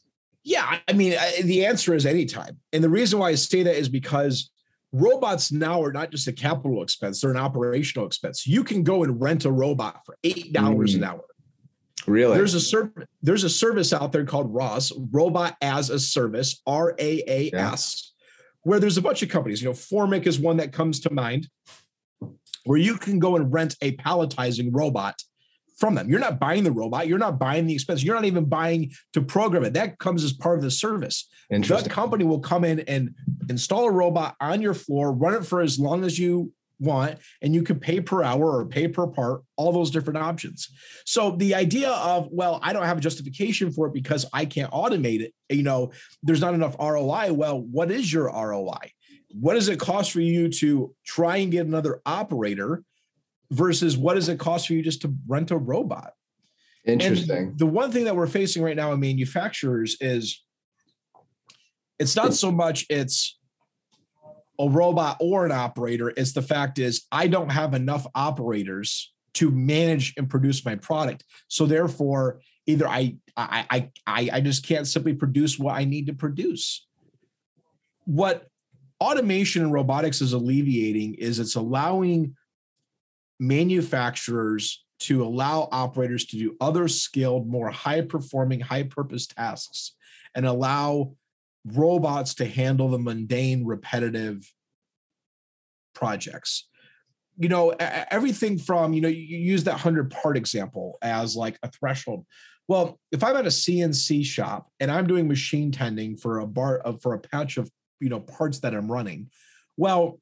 [0.42, 2.58] Yeah, I mean I, the answer is anytime.
[2.72, 4.50] And the reason why I say that is because
[4.90, 8.46] robots now are not just a capital expense, they're an operational expense.
[8.46, 10.94] You can go and rent a robot for $8 mm.
[10.94, 11.26] an hour
[12.07, 12.37] Really?
[12.37, 13.07] There's a service.
[13.23, 18.12] There's a service out there called RAS, Robot as a Service, R A A S,
[18.62, 19.62] where there's a bunch of companies.
[19.62, 21.49] You know, Formic is one that comes to mind,
[22.64, 25.21] where you can go and rent a palletizing robot
[25.79, 26.09] from them.
[26.09, 27.07] You're not buying the robot.
[27.07, 28.03] You're not buying the expense.
[28.03, 29.75] You're not even buying to program it.
[29.75, 31.29] That comes as part of the service.
[31.51, 33.14] And the company will come in and
[33.51, 37.54] install a robot on your floor, run it for as long as you want and
[37.54, 40.68] you could pay per hour or pay per part all those different options.
[41.04, 44.70] So the idea of well i don't have a justification for it because i can't
[44.72, 48.92] automate it you know there's not enough roi well what is your roi
[49.40, 52.82] what does it cost for you to try and get another operator
[53.50, 56.12] versus what does it cost for you just to rent a robot?
[56.84, 57.36] Interesting.
[57.36, 60.44] and the one thing that we're facing right now in manufacturers is
[61.98, 63.38] it's not so much it's
[64.59, 69.51] a robot or an operator is the fact is I don't have enough operators to
[69.51, 71.25] manage and produce my product.
[71.49, 76.14] So therefore, either I I I I just can't simply produce what I need to
[76.14, 76.87] produce.
[78.05, 78.47] What
[79.01, 82.35] automation and robotics is alleviating is it's allowing
[83.38, 89.92] manufacturers to allow operators to do other skilled, more high performing, high purpose tasks
[90.35, 91.14] and allow
[91.74, 94.50] robots to handle the mundane, repetitive
[95.94, 96.68] projects.
[97.38, 101.70] You know, everything from, you know, you use that 100 part example as like a
[101.70, 102.24] threshold.
[102.68, 106.81] Well, if I'm at a CNC shop and I'm doing machine tending for a bar
[106.85, 109.31] uh, for a patch of, you know, parts that I'm running,
[109.76, 110.18] well,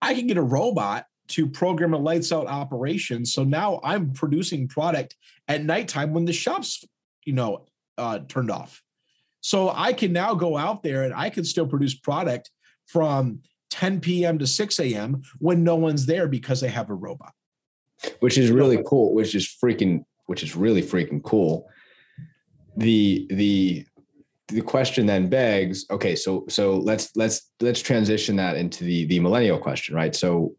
[0.00, 3.24] I can get a robot to program a lights out operation.
[3.24, 5.16] So now I'm producing product
[5.48, 6.84] at nighttime when the shop's,
[7.24, 7.66] you know,
[7.98, 8.83] uh, turned off.
[9.44, 12.50] So I can now go out there and I can still produce product
[12.86, 13.40] from
[13.72, 14.38] 10 p.m.
[14.38, 15.20] to 6 a.m.
[15.38, 17.34] when no one's there because they have a robot.
[18.20, 21.68] Which is really cool, which is freaking, which is really freaking cool.
[22.78, 23.84] The the
[24.48, 29.20] the question then begs, okay, so so let's let's let's transition that into the the
[29.20, 30.16] millennial question, right?
[30.16, 30.56] So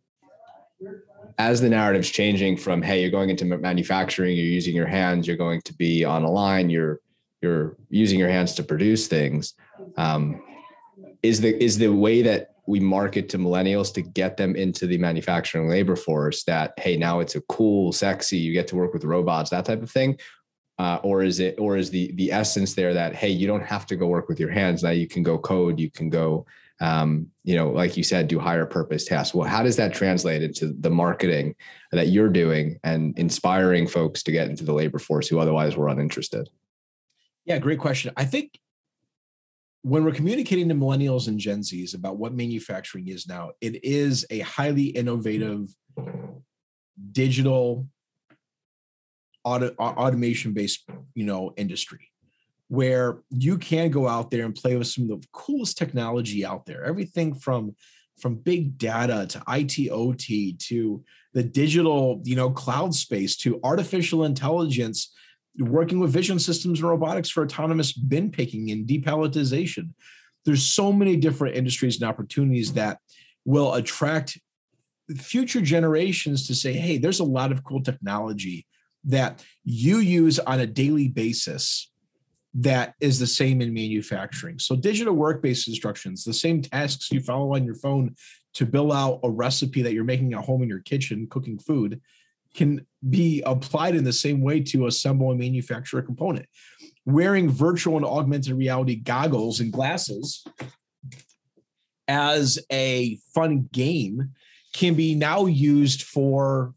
[1.39, 5.37] as the narrative's changing from hey, you're going into manufacturing, you're using your hands, you're
[5.37, 6.99] going to be on a line, you're
[7.45, 9.53] you're using your hands to produce things
[9.97, 10.41] um,
[11.21, 14.97] is the is the way that we market to millennials to get them into the
[14.97, 19.03] manufacturing labor force that hey now it's a cool sexy you get to work with
[19.03, 20.17] robots that type of thing?
[20.77, 23.85] Uh, or is it or is the the essence there that hey you don't have
[23.85, 24.83] to go work with your hands.
[24.83, 26.45] Now you can go code you can go
[26.81, 29.33] um, you know like you said do higher purpose tasks.
[29.33, 31.55] Well how does that translate into the marketing
[31.93, 35.87] that you're doing and inspiring folks to get into the labor force who otherwise were
[35.87, 36.49] uninterested
[37.45, 38.11] yeah, great question.
[38.17, 38.59] I think
[39.83, 44.25] when we're communicating to millennials and Gen Zs about what manufacturing is now, it is
[44.31, 45.69] a highly innovative
[47.11, 47.87] digital
[49.43, 52.11] auto, automation based, you know, industry
[52.67, 56.65] where you can go out there and play with some of the coolest technology out
[56.65, 56.83] there.
[56.83, 57.75] Everything from
[58.19, 61.03] from big data to IT OT to
[61.33, 65.13] the digital, you know, cloud space to artificial intelligence
[65.59, 69.89] working with vision systems and robotics for autonomous bin picking and depalletization.
[70.45, 72.99] There's so many different industries and opportunities that
[73.45, 74.37] will attract
[75.15, 78.65] future generations to say, hey, there's a lot of cool technology
[79.03, 81.91] that you use on a daily basis
[82.55, 84.57] that is the same in manufacturing.
[84.57, 88.15] So digital work-based instructions, the same tasks you follow on your phone
[88.53, 92.01] to bill out a recipe that you're making at home in your kitchen cooking food
[92.55, 96.47] can be applied in the same way to assemble and manufacture a component.
[97.05, 100.43] Wearing virtual and augmented reality goggles and glasses
[102.07, 104.31] as a fun game
[104.73, 106.73] can be now used for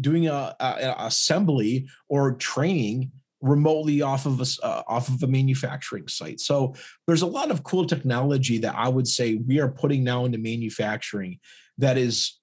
[0.00, 6.08] doing a, a, assembly or training remotely off of a uh, off of a manufacturing
[6.08, 6.40] site.
[6.40, 6.74] So
[7.06, 10.38] there's a lot of cool technology that I would say we are putting now into
[10.38, 11.38] manufacturing
[11.78, 12.38] that is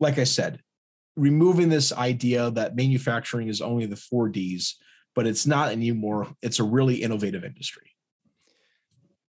[0.00, 0.60] like I said,
[1.16, 4.76] removing this idea that manufacturing is only the four Ds,
[5.14, 6.28] but it's not anymore.
[6.42, 7.92] It's a really innovative industry.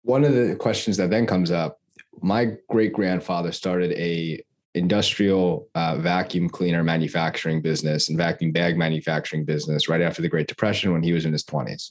[0.02, 1.78] One of the questions that then comes up
[2.22, 4.42] my great grandfather started a
[4.74, 10.46] industrial uh, vacuum cleaner manufacturing business and vacuum bag manufacturing business right after the Great
[10.46, 11.90] Depression when he was in his 20s.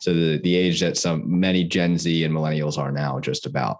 [0.00, 3.78] So the the age that some many Gen Z and millennials are now, just about.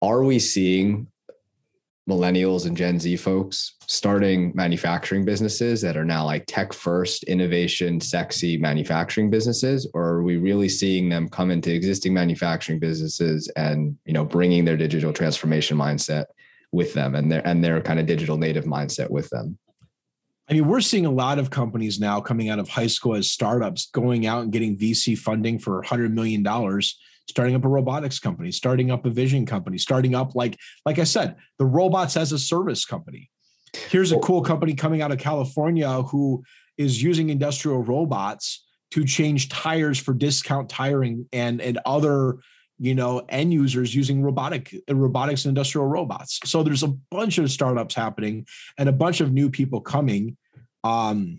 [0.00, 1.08] Are we seeing
[2.08, 8.00] millennials and Gen Z folks starting manufacturing businesses that are now like tech first, innovation,
[8.00, 13.96] sexy manufacturing businesses, or are we really seeing them come into existing manufacturing businesses and
[14.04, 16.26] you know bringing their digital transformation mindset
[16.72, 19.58] with them and their and their kind of digital native mindset with them?
[20.48, 23.30] I mean, we're seeing a lot of companies now coming out of high school as
[23.30, 26.42] startups going out and getting VC funding for $100 million
[27.28, 31.04] starting up a robotics company, starting up a vision company, starting up like like I
[31.04, 33.30] said, the robots as a service company.
[33.90, 36.44] Here's a cool company coming out of California who
[36.78, 42.38] is using industrial robots to change tires for discount tiring and and other
[42.78, 47.50] you know end users using robotic robotics and industrial robots so there's a bunch of
[47.50, 48.46] startups happening
[48.78, 50.36] and a bunch of new people coming
[50.82, 51.38] um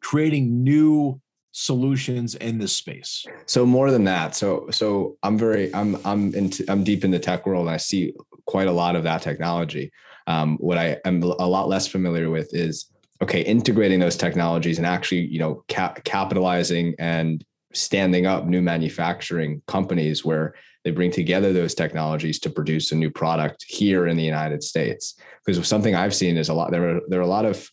[0.00, 1.20] creating new
[1.56, 3.24] solutions in this space?
[3.46, 7.18] So more than that so so i'm very i'm i'm into i'm deep in the
[7.18, 7.66] tech world.
[7.66, 8.12] And i see
[8.44, 9.92] quite a lot of that technology.
[10.26, 12.90] Um, what i am a lot less familiar with is
[13.22, 19.62] okay integrating those technologies and actually you know cap- capitalizing and standing up new manufacturing
[19.68, 24.24] companies where they bring together those technologies to produce a new product here in the
[24.24, 25.14] united states.
[25.46, 27.70] Because something i've seen is a lot there are there are a lot of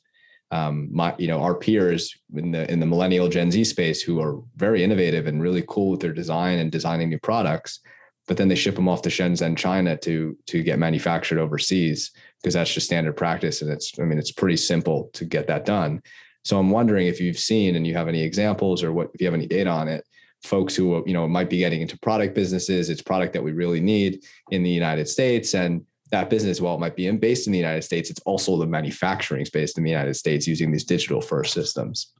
[0.51, 4.21] um, my you know our peers in the in the millennial Gen Z space who
[4.21, 7.79] are very innovative and really cool with their design and designing new products,
[8.27, 12.11] but then they ship them off to Shenzhen, China to to get manufactured overseas
[12.41, 15.65] because that's just standard practice and it's I mean it's pretty simple to get that
[15.65, 16.01] done.
[16.43, 19.27] So I'm wondering if you've seen and you have any examples or what if you
[19.27, 20.05] have any data on it
[20.43, 23.79] folks who you know might be getting into product businesses it's product that we really
[23.79, 27.53] need in the united states and that business, while it might be in, based in
[27.53, 31.21] the United States, it's also the manufacturing based in the United States using these digital
[31.21, 32.13] first systems.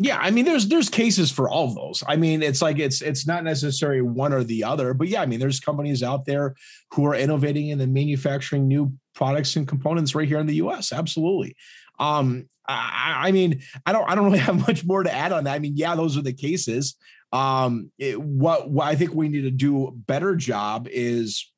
[0.00, 2.04] Yeah, I mean, there's there's cases for all of those.
[2.06, 5.26] I mean, it's like it's it's not necessarily one or the other, but yeah, I
[5.26, 6.54] mean, there's companies out there
[6.92, 10.92] who are innovating and then manufacturing new products and components right here in the U.S.
[10.92, 11.56] Absolutely.
[11.98, 15.44] Um, I, I mean, I don't I don't really have much more to add on
[15.44, 15.54] that.
[15.54, 16.94] I mean, yeah, those are the cases.
[17.32, 21.50] Um, it, what what I think we need to do a better job is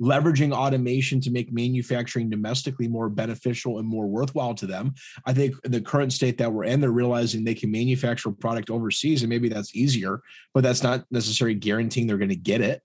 [0.00, 4.94] leveraging automation to make manufacturing domestically more beneficial and more worthwhile to them.
[5.24, 8.70] I think the current state that we're in, they're realizing they can manufacture a product
[8.70, 10.20] overseas, and maybe that's easier,
[10.54, 12.82] but that's not necessarily guaranteeing they're going to get it.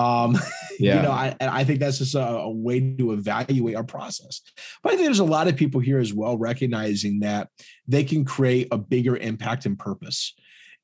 [0.00, 0.36] Um,
[0.78, 0.96] yeah.
[0.96, 4.42] you know, I, I think that's just a, a way to evaluate our process.
[4.82, 7.48] But I think there's a lot of people here as well recognizing that
[7.86, 10.34] they can create a bigger impact and purpose.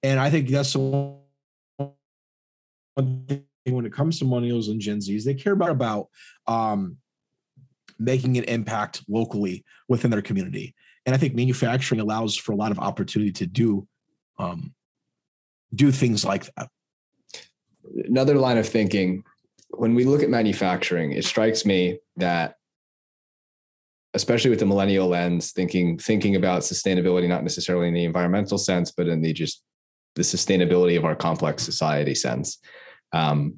[0.03, 1.19] And I think that's the one
[3.73, 6.09] when it comes to millennials and Gen Zs, they care about about
[6.47, 6.99] um,
[7.99, 10.75] making an impact locally within their community.
[11.07, 13.87] And I think manufacturing allows for a lot of opportunity to do
[14.39, 14.75] um,
[15.75, 16.69] do things like that.
[18.05, 19.25] Another line of thinking
[19.71, 22.57] when we look at manufacturing, it strikes me that
[24.15, 28.91] especially with the millennial lens, thinking thinking about sustainability not necessarily in the environmental sense,
[28.91, 29.63] but in the just
[30.15, 32.59] the sustainability of our complex society sense
[33.15, 33.57] um,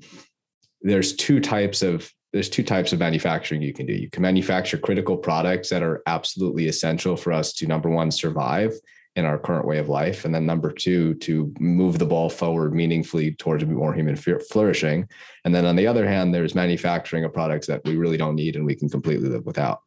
[0.83, 3.95] there's two types of there's two types of manufacturing you can do.
[3.95, 8.75] You can manufacture critical products that are absolutely essential for us to number one survive
[9.15, 12.75] in our current way of life, and then number two to move the ball forward
[12.75, 15.09] meaningfully towards more human flourishing.
[15.47, 18.57] And then on the other hand, there's manufacturing of products that we really don't need
[18.57, 19.81] and we can completely live without.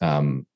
[0.00, 0.46] Um,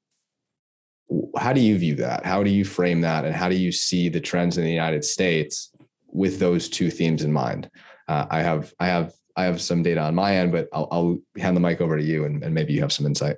[1.36, 2.24] how do you view that?
[2.24, 3.26] How do you frame that?
[3.26, 5.70] And how do you see the trends in the United States
[6.06, 7.70] with those two themes in mind?
[8.08, 11.18] Uh, I have I have I have some data on my end, but I'll, I'll
[11.38, 13.36] hand the mic over to you, and, and maybe you have some insight.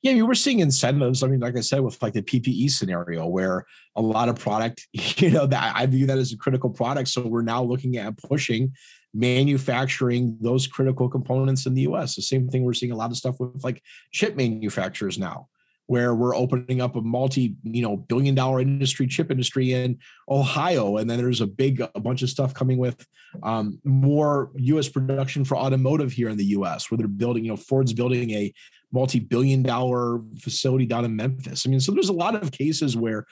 [0.00, 1.22] Yeah, were seeing incentives.
[1.22, 3.66] I mean, like I said, with like the PPE scenario, where
[3.96, 7.08] a lot of product, you know, that I view that as a critical product.
[7.08, 8.72] So we're now looking at pushing
[9.12, 12.14] manufacturing those critical components in the US.
[12.14, 13.82] The same thing we're seeing a lot of stuff with like
[14.12, 15.48] chip manufacturers now
[15.88, 20.98] where we're opening up a multi, you know, billion dollar industry, chip industry in Ohio.
[20.98, 23.06] And then there's a big, a bunch of stuff coming with
[23.42, 27.56] um, more US production for automotive here in the US, where they're building, you know,
[27.56, 28.52] Ford's building a
[28.92, 31.66] multi billion dollar facility down in Memphis.
[31.66, 33.24] I mean, so there's a lot of cases where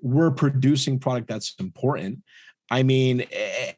[0.00, 2.20] we're producing product that's important.
[2.70, 3.24] I mean,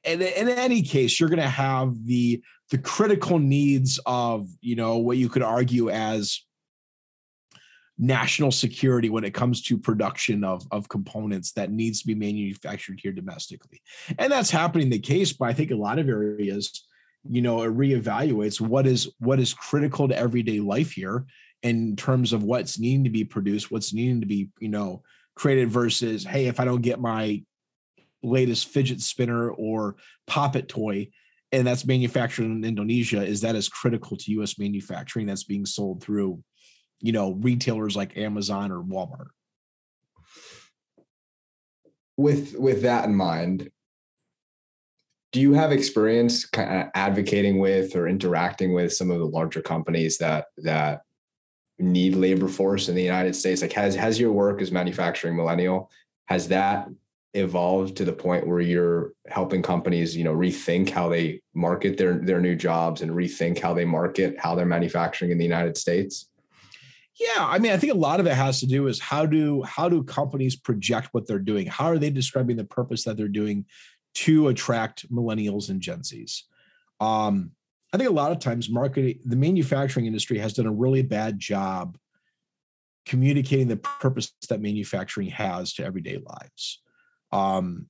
[0.04, 4.98] in, in any case, you're going to have the the critical needs of you know
[4.98, 6.42] what you could argue as
[8.02, 12.98] national security when it comes to production of, of components that needs to be manufactured
[13.00, 13.80] here domestically.
[14.18, 16.84] And that's happening the case, but I think a lot of areas,
[17.22, 21.26] you know, it reevaluates what is what is critical to everyday life here
[21.62, 25.04] in terms of what's needing to be produced, what's needing to be, you know,
[25.36, 27.44] created versus, hey, if I don't get my
[28.24, 29.94] latest fidget spinner or
[30.26, 31.08] poppet toy,
[31.52, 36.02] and that's manufactured in Indonesia, is that as critical to US manufacturing that's being sold
[36.02, 36.42] through
[37.02, 39.28] you know retailers like Amazon or Walmart.
[42.16, 43.70] With with that in mind,
[45.32, 49.60] do you have experience kind of advocating with or interacting with some of the larger
[49.60, 51.02] companies that that
[51.78, 53.60] need labor force in the United States?
[53.60, 55.90] Like has has your work as manufacturing millennial
[56.26, 56.88] has that
[57.34, 62.18] evolved to the point where you're helping companies, you know, rethink how they market their
[62.18, 66.28] their new jobs and rethink how they market how they're manufacturing in the United States?
[67.22, 69.62] Yeah, I mean, I think a lot of it has to do is how do
[69.62, 71.66] how do companies project what they're doing?
[71.68, 73.66] How are they describing the purpose that they're doing
[74.14, 76.42] to attract millennials and Gen Zs?
[77.00, 77.52] Um,
[77.92, 81.38] I think a lot of times marketing, the manufacturing industry has done a really bad
[81.38, 81.96] job
[83.06, 86.80] communicating the purpose that manufacturing has to everyday lives.
[87.30, 87.86] Um,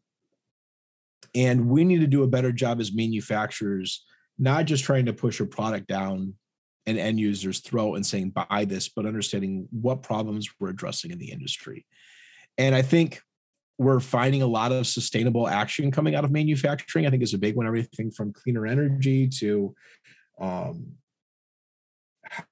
[1.34, 4.04] and we need to do a better job as manufacturers,
[4.38, 6.34] not just trying to push a product down
[6.86, 11.18] an end user's throat and saying buy this, but understanding what problems we're addressing in
[11.18, 11.86] the industry.
[12.58, 13.22] And I think
[13.78, 17.06] we're finding a lot of sustainable action coming out of manufacturing.
[17.06, 17.66] I think is a big one.
[17.66, 19.74] Everything from cleaner energy to
[20.40, 20.92] um,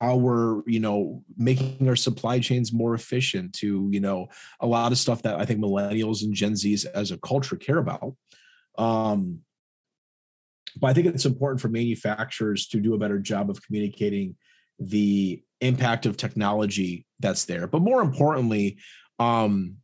[0.01, 4.28] how we're you know making our supply chains more efficient to you know
[4.61, 7.78] a lot of stuff that I think millennials and Gen Zs as a culture care
[7.78, 8.14] about.
[8.78, 9.41] Um,
[10.79, 14.37] but I think it's important for manufacturers to do a better job of communicating
[14.79, 17.66] the impact of technology that's there.
[17.66, 18.79] But more importantly,
[19.18, 19.77] um,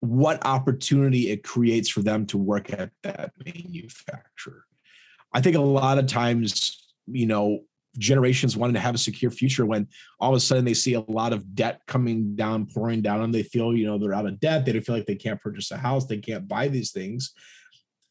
[0.00, 4.64] what opportunity it creates for them to work at that manufacturer.
[5.32, 7.60] I think a lot of times, you know,
[7.98, 9.88] generations wanting to have a secure future when
[10.20, 13.34] all of a sudden they see a lot of debt coming down, pouring down, and
[13.34, 14.64] they feel, you know, they're out of debt.
[14.64, 17.32] They don't feel like they can't purchase a house, they can't buy these things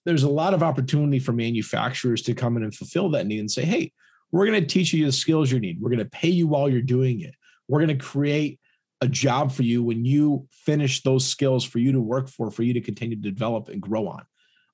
[0.06, 3.52] there's a lot of opportunity for manufacturers to come in and fulfill that need and
[3.52, 3.92] say, hey,
[4.32, 5.80] we're going to teach you the skills you need.
[5.80, 7.36] We're going to pay you while you're doing it.
[7.68, 8.60] We're going to create
[9.02, 12.64] a job for you when you finish those skills for you to work for, for
[12.64, 14.26] you to continue to develop and grow on.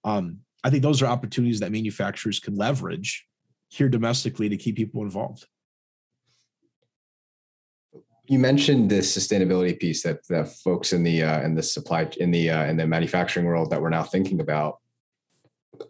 [0.04, 3.26] Um, I think those are opportunities that manufacturers can leverage
[3.70, 5.46] here domestically to keep people involved.
[8.26, 12.30] You mentioned this sustainability piece that the folks in the uh, in the supply in
[12.30, 14.78] the uh, in the manufacturing world that we're now thinking about.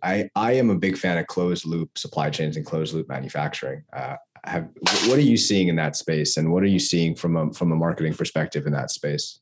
[0.04, 3.84] I I am a big fan of closed loop supply chains and closed loop manufacturing.
[3.94, 4.70] Uh, have
[5.08, 7.72] what are you seeing in that space, and what are you seeing from a from
[7.72, 9.40] a marketing perspective in that space?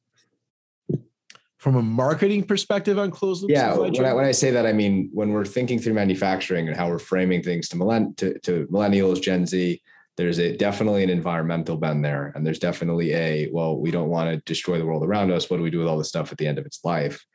[1.57, 3.75] From a marketing perspective on closed loop, yeah.
[3.75, 6.87] When I, when I say that, I mean when we're thinking through manufacturing and how
[6.87, 9.81] we're framing things to, millenn- to, to millennials, Gen Z.
[10.17, 14.31] There's a definitely an environmental bend there, and there's definitely a well, we don't want
[14.31, 15.49] to destroy the world around us.
[15.49, 17.25] What do we do with all this stuff at the end of its life?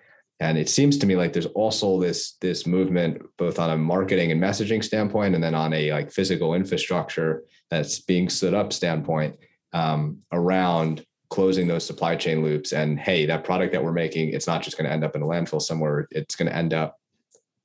[0.43, 4.33] And it seems to me like there's also this this movement both on a marketing
[4.33, 9.37] and messaging standpoint, and then on a like physical infrastructure that's being stood up standpoint
[9.73, 12.73] um, around closing those supply chain loops.
[12.73, 15.23] And hey, that product that we're making, it's not just going to end up in
[15.23, 16.09] a landfill somewhere.
[16.11, 16.99] It's going to end up,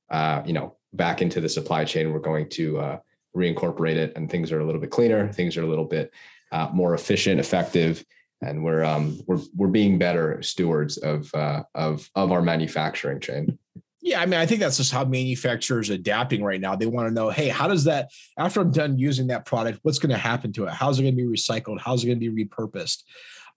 [0.08, 2.12] uh, you know, back into the supply chain.
[2.12, 2.98] We're going to uh,
[3.36, 5.32] reincorporate it, and things are a little bit cleaner.
[5.32, 6.12] Things are a little bit
[6.52, 8.04] uh, more efficient, effective
[8.42, 13.58] and we're um, we're we're being better stewards of uh, of of our manufacturing chain.
[14.00, 16.76] Yeah, I mean, I think that's just how manufacturers adapting right now.
[16.76, 19.98] They want to know, hey, how does that after I'm done using that product, what's
[19.98, 20.70] going to happen to it?
[20.70, 21.80] How's it going to be recycled?
[21.80, 23.02] How's it going to be repurposed?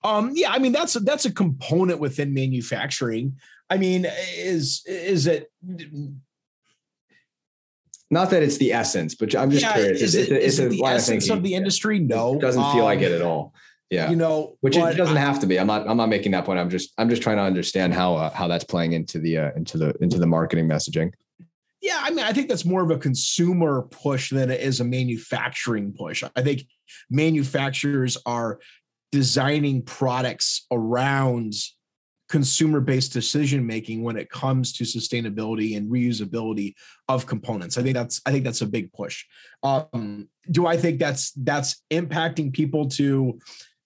[0.04, 3.38] Um, yeah, I mean, that's a, that's a component within manufacturing.
[3.70, 5.52] I mean, is is it?
[8.10, 10.02] Not that it's the essence, but I'm just yeah, curious.
[10.02, 12.00] Is, it, is, is it the essence of, of the industry?
[12.00, 13.54] No, it doesn't feel um, like it at all.
[13.92, 14.10] Yeah.
[14.10, 15.60] You know, which it doesn't I, have to be.
[15.60, 16.58] I'm not I'm not making that point.
[16.58, 19.52] I'm just I'm just trying to understand how uh, how that's playing into the uh,
[19.58, 21.12] into the into the marketing messaging.
[21.82, 24.86] Yeah, I mean, I think that's more of a consumer push than it is a
[24.86, 26.24] manufacturing push.
[26.36, 26.64] I think
[27.10, 28.60] manufacturers are
[29.12, 31.54] designing products around
[32.30, 36.74] consumer based decision making when it comes to sustainability and reusability
[37.10, 39.26] of components i think that's i think that's a big push
[39.64, 43.38] um, do i think that's that's impacting people to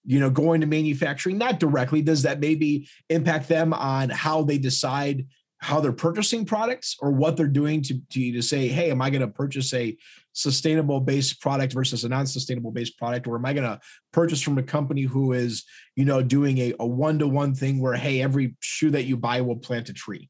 [0.05, 4.57] you know, going to manufacturing, not directly, does that maybe impact them on how they
[4.57, 5.25] decide
[5.59, 9.09] how they're purchasing products or what they're doing to, to, to say, hey, am I
[9.09, 9.97] going to purchase a
[10.33, 13.25] sustainable based product versus a non-sustainable based product?
[13.25, 13.79] Or am I going to
[14.11, 15.63] purchase from a company who is,
[15.95, 19.55] you know, doing a, a one-to-one thing where, hey, every shoe that you buy will
[19.55, 20.29] plant a tree?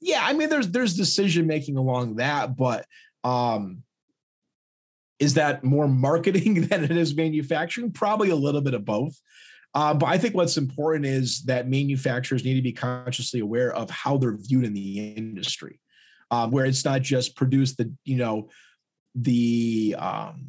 [0.00, 2.86] Yeah, I mean, there's there's decision making along that, but
[3.24, 3.82] um
[5.18, 7.92] is that more marketing than it is manufacturing?
[7.92, 9.20] Probably a little bit of both.
[9.74, 13.90] Uh, but I think what's important is that manufacturers need to be consciously aware of
[13.90, 15.80] how they're viewed in the industry,
[16.30, 18.48] um, where it's not just produce the you know
[19.14, 20.46] the um,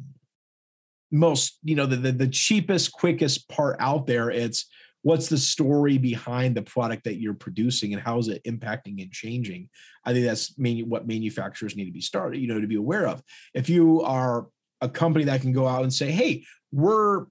[1.12, 4.30] most you know the, the, the cheapest quickest part out there.
[4.30, 4.66] It's
[5.02, 9.12] what's the story behind the product that you're producing and how is it impacting and
[9.12, 9.68] changing.
[10.06, 13.22] I think that's what manufacturers need to be started you know to be aware of.
[13.52, 14.46] If you are
[14.80, 17.26] a company that can go out and say, hey, we're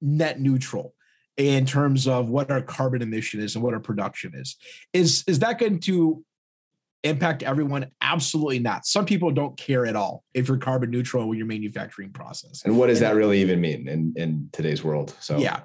[0.00, 0.94] net neutral
[1.36, 4.56] in terms of what our carbon emission is and what our production is.
[4.92, 6.24] Is is that going to
[7.02, 7.90] impact everyone?
[8.00, 8.86] Absolutely not.
[8.86, 12.62] Some people don't care at all if you're carbon neutral with your manufacturing process.
[12.64, 15.14] And what does and that really even mean in in today's world?
[15.20, 15.60] So yeah.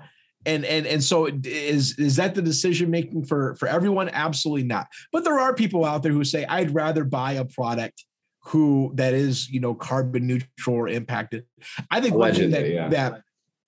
[0.45, 4.09] And and and so is is that the decision making for for everyone?
[4.09, 4.87] Absolutely not.
[5.11, 8.05] But there are people out there who say I'd rather buy a product
[8.45, 11.45] who that is you know carbon neutral or impacted.
[11.91, 12.89] I think Allegedly, that, yeah.
[12.89, 13.21] that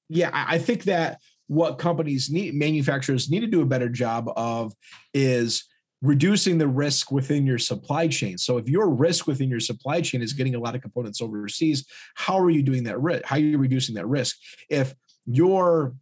[0.09, 4.73] yeah, I think that what companies need, manufacturers need to do a better job of
[5.13, 5.65] is
[6.01, 8.37] reducing the risk within your supply chain.
[8.37, 11.85] So if your risk within your supply chain is getting a lot of components overseas,
[12.15, 13.25] how are you doing that risk?
[13.25, 14.37] How are you reducing that risk?
[14.69, 14.95] If
[15.25, 15.93] your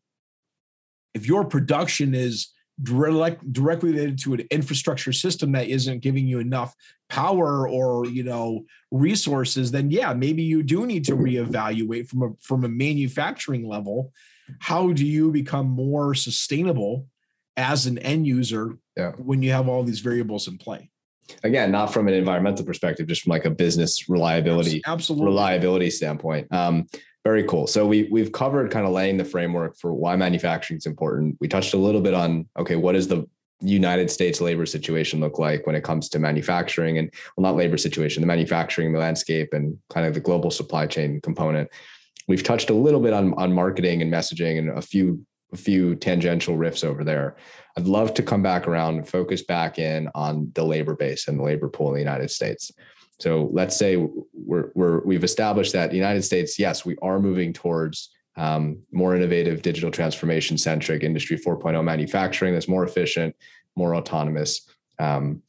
[1.13, 2.49] if your production is
[2.83, 6.75] direct, directly related to an infrastructure system that isn't giving you enough
[7.09, 12.29] power or you know resources then yeah maybe you do need to reevaluate from a
[12.41, 14.11] from a manufacturing level.
[14.59, 17.05] How do you become more sustainable
[17.55, 19.11] as an end user yeah.
[19.11, 20.89] when you have all these variables in play?
[21.43, 25.25] Again not from an environmental perspective just from like a business reliability absolutely.
[25.27, 26.51] reliability standpoint.
[26.51, 26.87] Um,
[27.29, 30.87] very cool so we we've covered kind of laying the framework for why manufacturing is
[30.87, 33.23] important we touched a little bit on okay what is the
[33.61, 37.77] United States labor situation look like when it comes to manufacturing and well not labor
[37.77, 41.69] situation the manufacturing landscape and kind of the global supply chain component
[42.27, 45.95] we've touched a little bit on on marketing and messaging and a few a few
[45.95, 47.35] tangential riffs over there.
[47.75, 51.39] I'd love to come back around and focus back in on the labor base and
[51.39, 52.71] the labor pool in the United States.
[53.19, 53.97] So let's say
[54.33, 59.15] we're, we're we've established that the United States, yes, we are moving towards um, more
[59.15, 63.35] innovative, digital transformation centric industry 4.0 manufacturing that's more efficient,
[63.75, 64.67] more autonomous.
[64.99, 65.41] Um,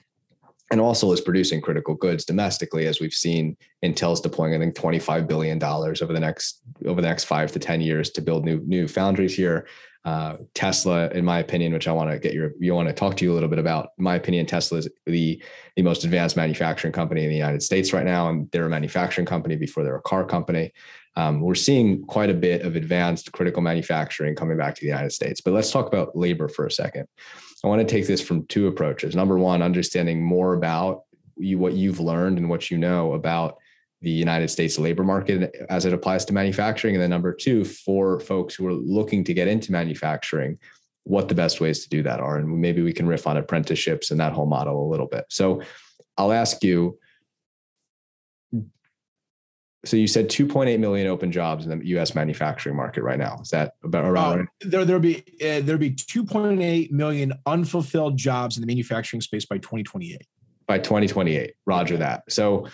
[0.70, 5.26] and also is producing critical goods domestically, as we've seen Intel's deploying, I think, $25
[5.26, 8.86] billion over the next over the next five to 10 years to build new new
[8.86, 9.66] foundries here.
[10.02, 13.16] Uh, Tesla, in my opinion, which I want to get your you want to talk
[13.18, 13.90] to you a little bit about.
[13.98, 15.42] In my opinion, Tesla is the
[15.76, 19.26] the most advanced manufacturing company in the United States right now, and they're a manufacturing
[19.26, 20.72] company before they're a car company.
[21.16, 25.10] Um, we're seeing quite a bit of advanced critical manufacturing coming back to the United
[25.10, 25.40] States.
[25.40, 27.06] But let's talk about labor for a second.
[27.62, 29.14] I want to take this from two approaches.
[29.14, 31.02] Number one, understanding more about
[31.36, 33.58] you, what you've learned and what you know about
[34.02, 36.94] the United States labor market as it applies to manufacturing.
[36.94, 40.58] And then number two, for folks who are looking to get into manufacturing,
[41.04, 42.38] what the best ways to do that are.
[42.38, 45.26] And maybe we can riff on apprenticeships and that whole model a little bit.
[45.28, 45.60] So
[46.16, 46.98] I'll ask you,
[49.84, 52.14] so you said 2.8 million open jobs in the U.S.
[52.14, 53.38] manufacturing market right now.
[53.40, 54.42] Is that about around?
[54.42, 54.44] Uh.
[54.60, 59.58] There, there'll be uh, there'll be 2.8 million unfulfilled jobs in the manufacturing space by
[59.58, 60.26] 2028.
[60.66, 62.30] By 2028, Roger that.
[62.30, 62.68] So,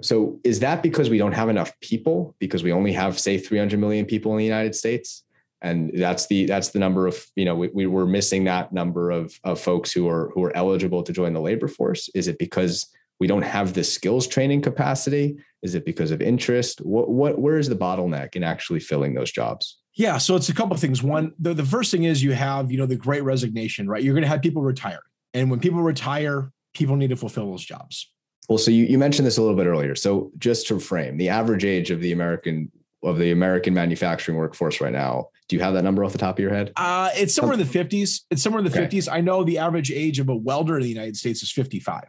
[0.00, 2.34] so is that because we don't have enough people?
[2.38, 5.22] Because we only have say 300 million people in the United States,
[5.60, 9.10] and that's the that's the number of you know we, we were missing that number
[9.10, 12.08] of of folks who are who are eligible to join the labor force.
[12.14, 12.88] Is it because
[13.20, 15.36] we don't have the skills training capacity?
[15.62, 16.80] Is it because of interest?
[16.80, 19.78] What, what where is the bottleneck in actually filling those jobs?
[19.94, 21.02] Yeah, so it's a couple of things.
[21.02, 24.02] One, the, the first thing is you have, you know, the great resignation, right?
[24.02, 25.02] You're going to have people retire.
[25.34, 28.10] And when people retire, people need to fulfill those jobs.
[28.48, 29.94] Well, so you, you mentioned this a little bit earlier.
[29.94, 32.70] So just to frame, the average age of the American
[33.04, 35.28] of the American manufacturing workforce right now.
[35.48, 36.72] Do you have that number off the top of your head?
[36.76, 38.20] Uh, it's somewhere in the 50s.
[38.30, 38.96] It's somewhere in the okay.
[38.96, 39.12] 50s.
[39.12, 42.04] I know the average age of a welder in the United States is 55.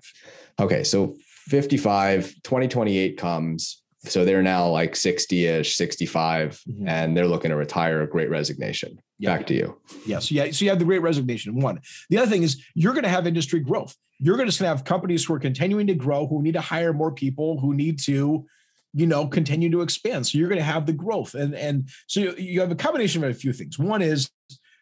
[0.60, 3.82] Okay, so 55, 2028 comes.
[4.06, 6.88] So they're now like 60 ish, 65, mm-hmm.
[6.88, 9.00] and they're looking to retire a great resignation.
[9.18, 9.38] Yeah.
[9.38, 9.80] Back to you.
[10.06, 10.20] Yeah.
[10.20, 10.52] So, yeah.
[10.52, 11.60] So you have the great resignation.
[11.60, 11.80] One.
[12.10, 13.96] The other thing is you're going to have industry growth.
[14.20, 17.12] You're going to have companies who are continuing to grow, who need to hire more
[17.12, 18.46] people, who need to,
[18.94, 20.28] you know, continue to expand.
[20.28, 21.34] So you're going to have the growth.
[21.34, 23.80] And, and so you, you have a combination of a few things.
[23.80, 24.30] One is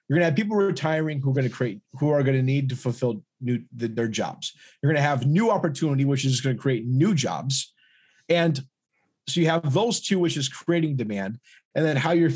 [0.07, 2.43] you're going to have people retiring who are going to create, who are going to
[2.43, 4.53] need to fulfill new the, their jobs.
[4.81, 7.73] You're going to have new opportunity, which is going to create new jobs,
[8.29, 8.63] and
[9.27, 11.39] so you have those two, which is creating demand,
[11.75, 12.31] and then how you're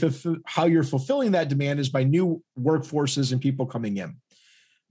[0.46, 4.16] how you're fulfilling that demand is by new workforces and people coming in.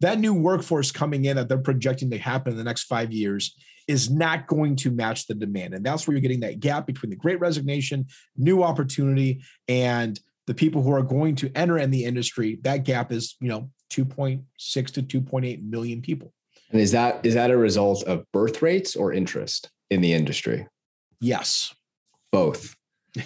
[0.00, 3.56] That new workforce coming in that they're projecting to happen in the next five years
[3.86, 7.10] is not going to match the demand, and that's where you're getting that gap between
[7.10, 8.06] the Great Resignation,
[8.36, 12.58] new opportunity, and the people who are going to enter in the industry.
[12.62, 16.32] That gap is you know 2.6 to 2.8 million people.
[16.70, 20.66] And is that is that a result of birth rates or interest in the industry?
[21.20, 21.74] Yes.
[22.32, 22.74] Both.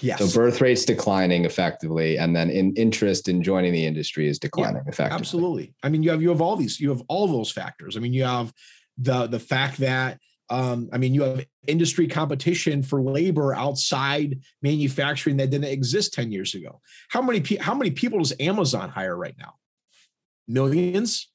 [0.02, 0.18] Yes.
[0.18, 4.82] So birth rates declining effectively, and then in interest in joining the industry is declining
[4.84, 5.18] yeah, effectively.
[5.18, 5.74] Absolutely.
[5.82, 7.96] I mean, you have you have all these, you have all those factors.
[7.96, 8.52] I mean, you have
[8.98, 10.18] the the fact that
[10.50, 16.32] um, I mean, you have industry competition for labor outside manufacturing that didn't exist 10
[16.32, 16.80] years ago.
[17.08, 19.54] How many pe- how many people does Amazon hire right now?
[20.48, 21.30] Millions.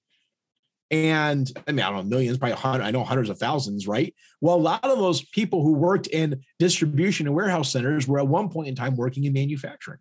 [0.91, 4.13] And I mean, I don't know, millions, probably hundred, I know hundreds of thousands, right?
[4.41, 8.27] Well, a lot of those people who worked in distribution and warehouse centers were at
[8.27, 9.99] one point in time working in manufacturing.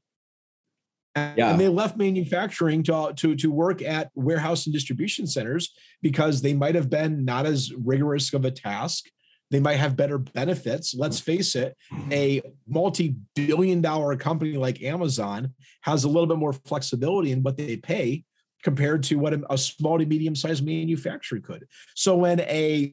[1.14, 1.50] And, yeah.
[1.50, 6.52] and they left manufacturing to, to, to work at warehouse and distribution centers because they
[6.52, 9.06] might have been not as rigorous of a task.
[9.50, 10.94] They might have better benefits.
[10.94, 11.76] Let's face it,
[12.10, 17.58] a multi billion dollar company like Amazon has a little bit more flexibility in what
[17.58, 18.24] they pay
[18.62, 21.66] compared to what a, small to medium sized manufacturer could.
[21.94, 22.92] So when a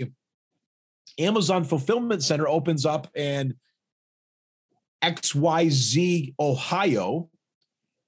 [1.17, 3.55] Amazon fulfillment center opens up in
[5.03, 7.29] XYZ Ohio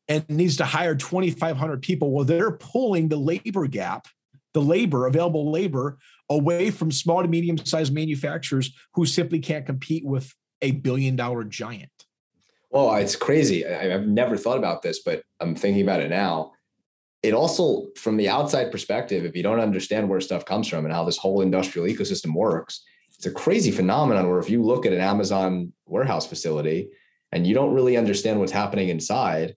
[0.07, 4.07] and needs to hire 2500 people, well they're pulling the labor gap,
[4.53, 5.97] the labor available labor
[6.30, 11.43] away from small to medium sized manufacturers who simply can't compete with a billion dollar
[11.43, 11.89] giant.
[12.70, 13.66] Well, it's crazy.
[13.66, 16.53] I've never thought about this, but I'm thinking about it now
[17.24, 20.93] it also from the outside perspective if you don't understand where stuff comes from and
[20.93, 22.84] how this whole industrial ecosystem works
[23.15, 26.89] it's a crazy phenomenon where if you look at an amazon warehouse facility
[27.32, 29.55] and you don't really understand what's happening inside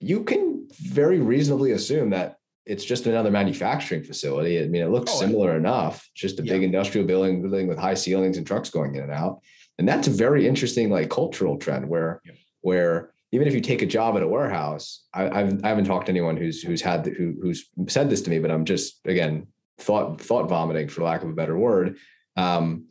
[0.00, 2.38] you can very reasonably assume that
[2.68, 4.62] it's just another manufacturing facility.
[4.62, 6.52] I mean, it looks oh, similar enough, just a yeah.
[6.52, 9.40] big industrial building, building with high ceilings and trucks going in and out.
[9.78, 12.32] And that's a very interesting, like cultural trend where, yeah.
[12.60, 16.06] where even if you take a job at a warehouse, I, I've, I haven't talked
[16.06, 19.00] to anyone who's who's had the, who who's said this to me, but I'm just
[19.04, 19.48] again
[19.78, 21.96] thought thought vomiting for lack of a better word.
[22.36, 22.86] Um,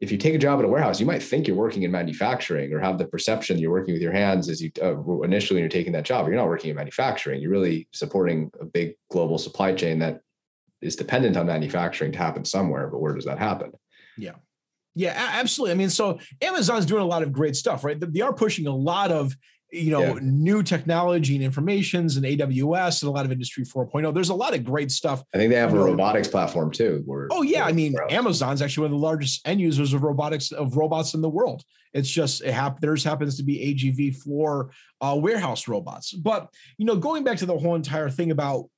[0.00, 2.72] if you take a job at a warehouse, you might think you're working in manufacturing
[2.72, 5.68] or have the perception you're working with your hands as you uh, initially when you're
[5.68, 6.26] taking that job.
[6.26, 7.40] You're not working in manufacturing.
[7.40, 10.20] You're really supporting a big global supply chain that
[10.80, 12.86] is dependent on manufacturing to happen somewhere.
[12.86, 13.72] But where does that happen?
[14.16, 14.36] Yeah.
[14.94, 15.72] Yeah, absolutely.
[15.72, 17.98] I mean, so Amazon's doing a lot of great stuff, right?
[18.00, 19.36] They are pushing a lot of
[19.70, 20.18] you know yeah.
[20.22, 24.54] new technology and informations and AWS and a lot of industry 4.0 there's a lot
[24.54, 27.72] of great stuff I think they have a robotics platform too where, oh yeah I
[27.72, 31.28] mean Amazon's actually one of the largest end users of robotics of robots in the
[31.28, 34.70] world it's just it hap- theirs happens to be AGV floor
[35.00, 38.70] uh, warehouse robots but you know going back to the whole entire thing about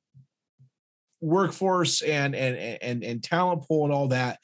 [1.21, 4.39] workforce and and and and talent pool and all that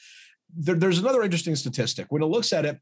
[0.56, 2.06] there, there's another interesting statistic.
[2.10, 2.80] When it looks at it,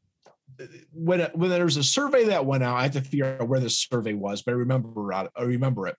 [0.93, 3.47] when it, when there was a survey that went out, I have to figure out
[3.47, 5.95] where this survey was, but I remember I remember it.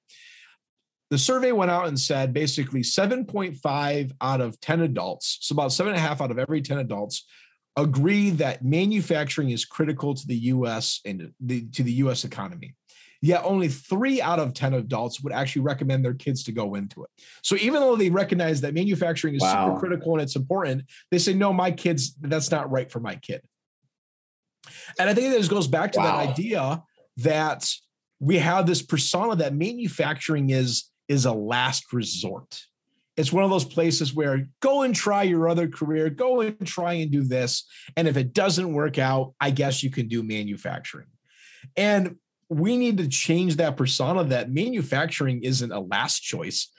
[1.10, 5.92] The survey went out and said basically 7.5 out of 10 adults, so about seven
[5.92, 7.26] and a half out of every 10 adults,
[7.76, 11.00] agree that manufacturing is critical to the U.S.
[11.04, 12.24] and the, to the U.S.
[12.24, 12.74] economy.
[13.26, 17.02] Yet only three out of 10 adults would actually recommend their kids to go into
[17.02, 17.10] it.
[17.42, 19.66] So even though they recognize that manufacturing is wow.
[19.66, 23.16] super critical and it's important, they say, no, my kids, that's not right for my
[23.16, 23.42] kid.
[25.00, 26.04] And I think this goes back to wow.
[26.04, 26.84] that idea
[27.16, 27.68] that
[28.20, 32.62] we have this persona that manufacturing is is a last resort.
[33.16, 36.92] It's one of those places where go and try your other career, go and try
[36.92, 37.64] and do this.
[37.96, 41.08] And if it doesn't work out, I guess you can do manufacturing.
[41.76, 42.18] And
[42.48, 46.70] we need to change that persona that manufacturing isn't a last choice.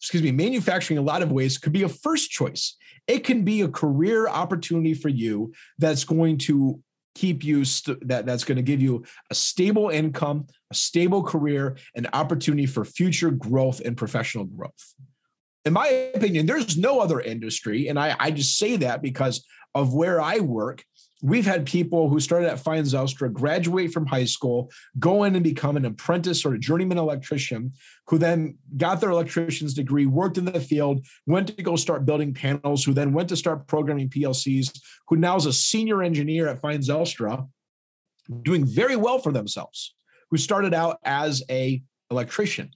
[0.00, 2.76] Excuse me, manufacturing, a lot of ways, could be a first choice.
[3.06, 6.80] It can be a career opportunity for you that's going to
[7.14, 11.76] keep you st- that that's going to give you a stable income, a stable career,
[11.96, 14.94] an opportunity for future growth and professional growth.
[15.64, 19.92] In my opinion, there's no other industry, and I, I just say that because of
[19.94, 20.84] where I work
[21.22, 25.42] we've had people who started at Feyen Zylstra graduate from high school, go in and
[25.42, 27.72] become an apprentice or a journeyman electrician,
[28.06, 32.32] who then got their electrician's degree, worked in the field, went to go start building
[32.32, 36.62] panels, who then went to start programming PLCs, who now is a senior engineer at
[36.62, 37.48] Feyen Zylstra,
[38.42, 39.94] doing very well for themselves,
[40.30, 42.70] who started out as a electrician.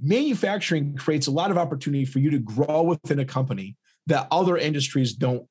[0.00, 3.76] manufacturing creates a lot of opportunity for you to grow within a company
[4.08, 5.46] that other industries don't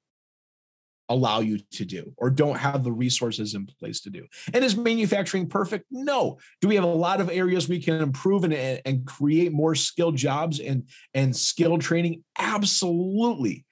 [1.12, 4.26] allow you to do or don't have the resources in place to do.
[4.54, 5.86] And is manufacturing perfect?
[5.92, 6.38] No.
[6.62, 10.16] Do we have a lot of areas we can improve and, and create more skilled
[10.16, 12.24] jobs and, and skill training?
[12.38, 13.66] Absolutely.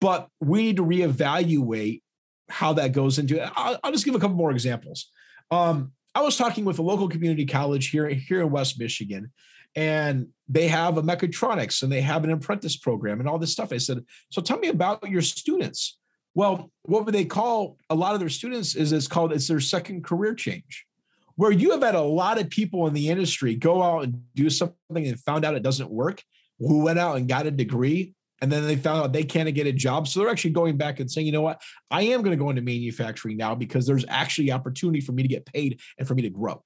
[0.00, 2.02] But we need to reevaluate
[2.48, 3.50] how that goes into it.
[3.56, 5.10] I'll, I'll just give a couple more examples.
[5.50, 9.32] Um, I was talking with a local community college here, here in West Michigan,
[9.76, 13.72] and they have a mechatronics and they have an apprentice program and all this stuff.
[13.72, 15.97] I said, So tell me about your students.
[16.38, 19.58] Well, what would they call a lot of their students is it's called it's their
[19.58, 20.86] second career change.
[21.34, 24.48] Where you have had a lot of people in the industry go out and do
[24.48, 24.76] something
[25.08, 26.22] and found out it doesn't work,
[26.60, 29.66] who went out and got a degree, and then they found out they can't get
[29.66, 30.06] a job.
[30.06, 31.60] So they're actually going back and saying, you know what,
[31.90, 35.28] I am going to go into manufacturing now because there's actually opportunity for me to
[35.28, 36.62] get paid and for me to grow.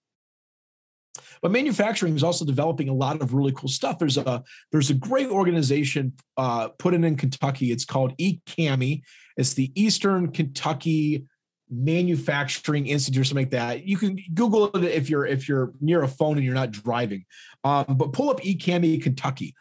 [1.42, 3.98] But manufacturing is also developing a lot of really cool stuff.
[3.98, 7.72] There's a there's a great organization uh, put in in Kentucky.
[7.72, 9.02] It's called EKAMI.
[9.36, 11.26] It's the Eastern Kentucky
[11.68, 13.84] Manufacturing Institute or something like that.
[13.84, 17.24] You can Google it if you're if you're near a phone and you're not driving.
[17.64, 19.54] Um, but pull up EKAMI Kentucky.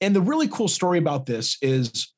[0.00, 2.12] And the really cool story about this is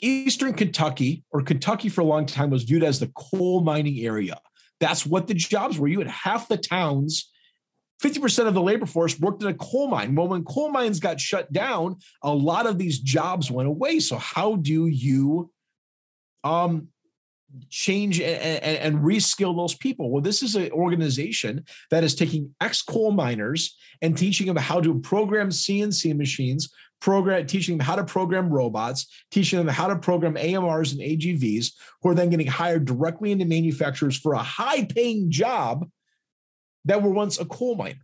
[0.00, 4.38] Eastern Kentucky or Kentucky for a long time was viewed as the coal mining area.
[4.78, 5.88] That's what the jobs were.
[5.88, 7.30] You had half the towns
[8.02, 10.14] 50% of the labor force worked in a coal mine.
[10.14, 14.00] Well, when coal mines got shut down, a lot of these jobs went away.
[14.00, 15.50] So, how do you
[16.42, 16.88] um,
[17.70, 20.10] change and, and, and reskill those people?
[20.10, 24.80] Well, this is an organization that is taking ex coal miners and teaching them how
[24.80, 26.70] to program CNC machines,
[27.00, 31.72] program teaching them how to program robots, teaching them how to program AMRs and AGVs,
[32.02, 35.86] who are then getting hired directly into manufacturers for a high paying job
[36.84, 38.00] that were once a coal miner.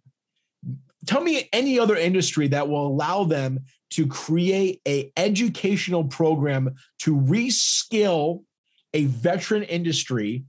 [1.06, 3.60] Tell me any other industry that will allow them
[3.90, 8.44] to create a educational program to reskill
[8.92, 10.44] a veteran industry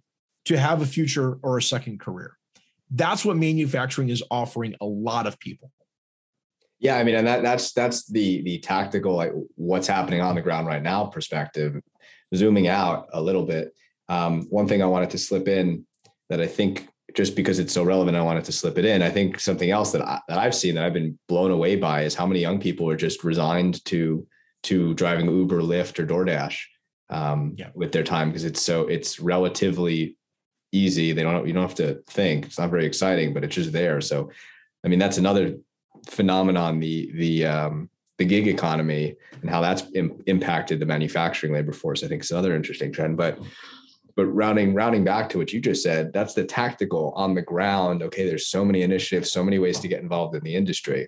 [0.45, 2.37] to have a future or a second career.
[2.89, 5.71] That's what manufacturing is offering a lot of people.
[6.79, 10.41] Yeah, I mean, and that that's that's the the tactical like what's happening on the
[10.41, 11.79] ground right now perspective.
[12.33, 13.73] Zooming out a little bit,
[14.09, 15.85] um, one thing I wanted to slip in
[16.29, 19.01] that I think just because it's so relevant, I wanted to slip it in.
[19.01, 22.03] I think something else that I, that I've seen that I've been blown away by
[22.03, 24.25] is how many young people are just resigned to
[24.63, 26.57] to driving Uber, Lyft, or DoorDash
[27.09, 27.69] um, yeah.
[27.73, 30.17] with their time because it's so it's relatively
[30.71, 31.11] easy.
[31.11, 32.45] They don't you don't have to think.
[32.45, 34.01] It's not very exciting, but it's just there.
[34.01, 34.31] So,
[34.83, 35.57] I mean, that's another
[36.07, 36.79] phenomenon.
[36.79, 42.03] The the um, the gig economy and how that's Im- impacted the manufacturing labor force.
[42.03, 43.39] I think is another interesting trend, but
[44.15, 48.03] but rounding rounding back to what you just said that's the tactical on the ground.
[48.03, 51.07] Okay there's so many initiatives so many ways to get involved in the industry.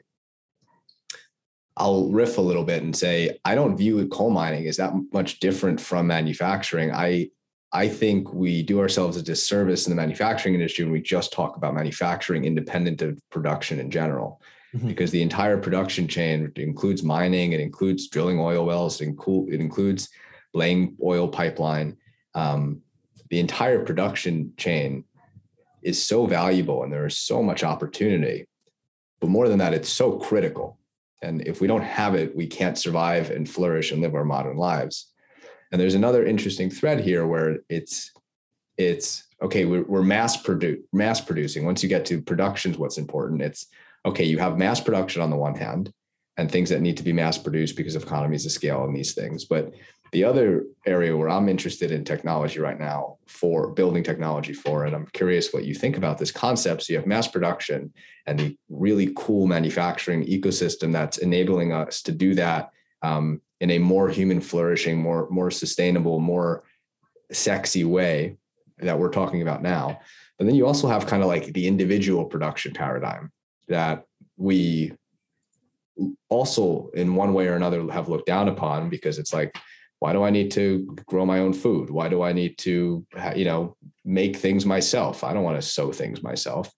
[1.76, 5.40] I'll riff a little bit and say i don't view coal mining as that much
[5.40, 6.92] different from manufacturing.
[6.92, 7.30] I
[7.72, 11.58] i think we do ourselves a disservice in the manufacturing industry when we just talk
[11.58, 14.42] about manufacturing independent of production in general.
[14.76, 14.88] Mm-hmm.
[14.88, 20.10] because the entire production chain includes mining it includes drilling oil wells it includes
[20.56, 21.96] laying oil pipeline
[22.36, 22.82] um,
[23.34, 25.06] the entire production chain
[25.82, 28.46] is so valuable and there is so much opportunity.
[29.20, 30.78] But more than that, it's so critical.
[31.24, 34.56] And if we don't have it, we can't survive and flourish and live our modern
[34.56, 35.12] lives.
[35.72, 38.12] And there's another interesting thread here where it's
[38.78, 41.66] it's okay, we're, we're mass produce mass producing.
[41.66, 43.42] Once you get to productions, what's important?
[43.42, 43.66] It's
[44.06, 45.92] okay, you have mass production on the one hand
[46.38, 49.16] and things that need to be mass produced because of economies of scale and these
[49.16, 49.44] things.
[49.44, 49.74] But
[50.14, 54.96] the other area where I'm interested in technology right now for building technology for, and
[54.96, 56.84] I'm curious what you think about this concept.
[56.84, 57.92] So you have mass production
[58.28, 62.70] and the really cool manufacturing ecosystem that's enabling us to do that
[63.02, 66.64] um, in a more human flourishing, more more sustainable, more
[67.32, 68.38] sexy way
[68.78, 70.00] that we're talking about now.
[70.38, 73.32] But then you also have kind of like the individual production paradigm
[73.68, 74.06] that
[74.38, 74.94] we
[76.30, 79.56] also in one way or another have looked down upon because it's like
[80.04, 80.66] why do i need to
[81.06, 81.90] grow my own food?
[81.90, 83.06] Why do i need to
[83.40, 85.24] you know make things myself?
[85.24, 86.70] I don't want to sew things myself.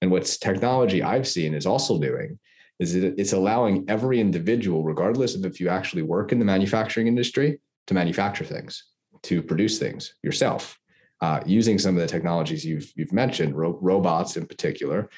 [0.00, 2.38] And what's technology i've seen is also doing
[2.78, 7.08] is that it's allowing every individual regardless of if you actually work in the manufacturing
[7.08, 7.58] industry
[7.88, 8.72] to manufacture things
[9.22, 10.78] to produce things yourself.
[11.20, 15.10] Uh, using some of the technologies you've you've mentioned ro- robots in particular.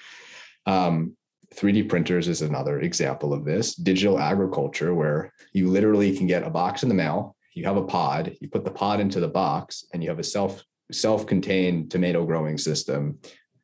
[0.65, 1.15] Um,
[1.55, 3.75] 3D printers is another example of this.
[3.75, 5.21] Digital agriculture, where
[5.53, 8.65] you literally can get a box in the mail, you have a pod, you put
[8.65, 13.19] the pod into the box, and you have a self self-contained tomato growing system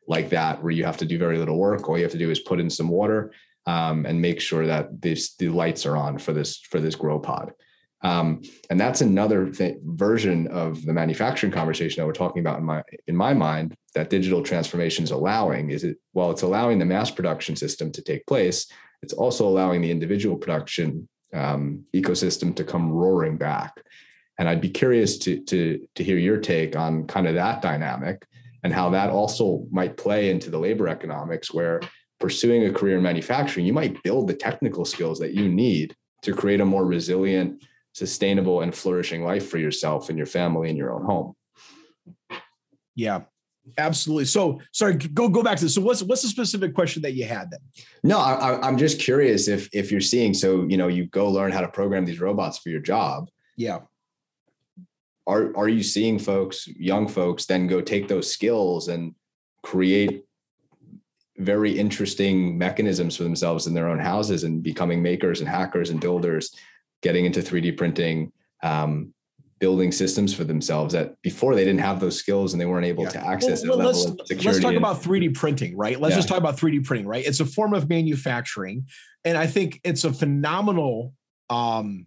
[0.06, 1.88] like that, where you have to do very little work.
[1.88, 3.32] All you have to do is put in some water,
[3.66, 7.18] um, and make sure that this, the lights are on for this for this grow
[7.18, 7.52] pod.
[8.02, 12.64] Um, and that's another th- version of the manufacturing conversation that we're talking about in
[12.64, 15.70] my in my mind that digital transformation is allowing.
[15.70, 18.66] Is it while it's allowing the mass production system to take place,
[19.02, 23.82] it's also allowing the individual production um, ecosystem to come roaring back.
[24.38, 28.26] And I'd be curious to to to hear your take on kind of that dynamic
[28.62, 31.80] and how that also might play into the labor economics where
[32.18, 36.32] pursuing a career in manufacturing, you might build the technical skills that you need to
[36.32, 37.62] create a more resilient,
[37.92, 41.34] sustainable, and flourishing life for yourself and your family in your own home.
[42.94, 43.22] Yeah,
[43.78, 44.24] absolutely.
[44.24, 45.74] So, sorry, go go back to this.
[45.74, 47.60] So, what's what's the specific question that you had then?
[48.02, 50.34] No, I, I'm just curious if if you're seeing.
[50.34, 53.28] So, you know, you go learn how to program these robots for your job.
[53.56, 53.80] Yeah.
[55.26, 59.14] Are are you seeing folks, young folks, then go take those skills and
[59.62, 60.24] create
[61.38, 66.00] very interesting mechanisms for themselves in their own houses and becoming makers and hackers and
[66.00, 66.54] builders,
[67.02, 69.12] getting into 3D printing, um,
[69.58, 73.04] building systems for themselves that before they didn't have those skills and they weren't able
[73.04, 73.10] yeah.
[73.10, 74.46] to access well, well, level of security.
[74.48, 75.98] Let's talk and, about 3D printing, right?
[75.98, 76.18] Let's yeah.
[76.18, 77.24] just talk about 3D printing, right?
[77.24, 78.86] It's a form of manufacturing.
[79.24, 81.14] And I think it's a phenomenal
[81.48, 82.06] um,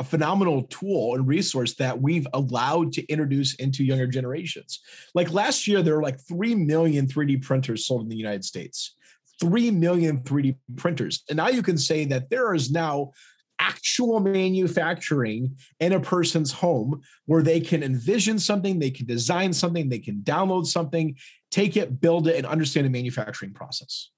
[0.00, 4.80] a phenomenal tool and resource that we've allowed to introduce into younger generations.
[5.14, 8.96] Like last year, there were like 3 million 3D printers sold in the United States.
[9.40, 11.22] 3 million 3D printers.
[11.28, 13.12] And now you can say that there is now
[13.60, 19.88] actual manufacturing in a person's home where they can envision something, they can design something,
[19.88, 21.14] they can download something,
[21.50, 24.10] take it, build it, and understand the manufacturing process.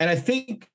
[0.00, 0.68] And I think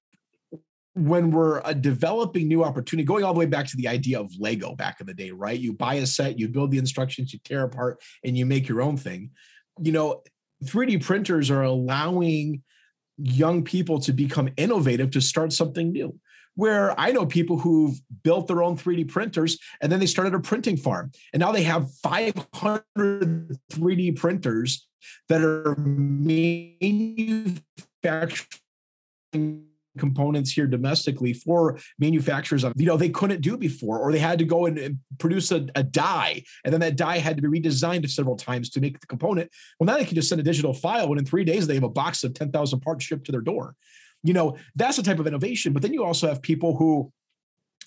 [0.93, 4.31] when we're uh, developing new opportunity, going all the way back to the idea of
[4.39, 5.59] Lego back in the day, right?
[5.59, 8.81] You buy a set, you build the instructions, you tear apart, and you make your
[8.81, 9.31] own thing.
[9.79, 10.23] You know,
[10.63, 12.63] 3D printers are allowing
[13.17, 16.19] young people to become innovative to start something new.
[16.57, 20.39] Where I know people who've built their own 3D printers and then they started a
[20.39, 21.11] printing farm.
[21.31, 24.87] And now they have 500 3D printers
[25.29, 27.61] that are manufacturing
[29.97, 34.45] components here domestically for manufacturers you know they couldn't do before or they had to
[34.45, 38.35] go and, produce a, a, die and then that die had to be redesigned several
[38.35, 39.49] times to make the component
[39.79, 41.83] well now they can just send a digital file and in three days they have
[41.83, 43.75] a box of 10,000 parts shipped to their door
[44.27, 45.71] you know that's the type of innovation.
[45.73, 47.11] But then you also have people who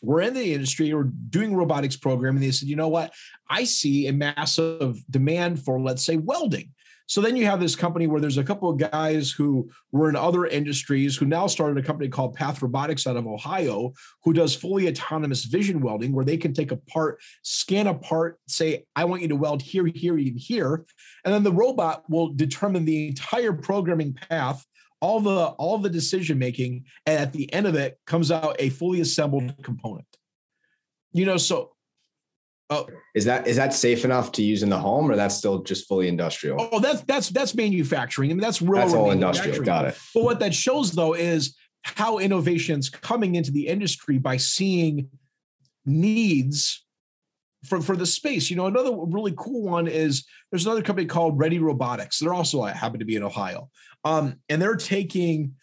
[0.03, 2.41] were in the industry or doing robotics programming.
[2.41, 3.12] They said you know what?
[3.49, 6.70] I see a massive demand for let's say welding.
[7.11, 10.14] So then you have this company where there's a couple of guys who were in
[10.14, 14.55] other industries who now started a company called Path Robotics out of Ohio, who does
[14.55, 19.07] fully autonomous vision welding, where they can take a part, scan a part, say, I
[19.07, 20.84] want you to weld here, here, and here.
[21.24, 24.64] And then the robot will determine the entire programming path
[25.01, 28.68] all the all the decision making and at the end of it comes out a
[28.70, 30.07] fully assembled component
[31.12, 31.72] you know so
[32.72, 32.86] Oh,
[33.16, 35.88] is that is that safe enough to use in the home, or that's still just
[35.88, 36.68] fully industrial?
[36.70, 38.30] Oh, that's that's that's manufacturing.
[38.30, 38.80] I mean, that's real.
[38.80, 39.64] That's all industrial.
[39.64, 39.98] Got it.
[40.14, 45.09] But what that shows, though, is how innovation's coming into the industry by seeing
[45.84, 46.84] needs
[47.64, 48.50] for for the space.
[48.50, 52.18] You know, another really cool one is there's another company called Ready Robotics.
[52.18, 53.70] They're also happen to be in Ohio,
[54.04, 55.54] um, and they're taking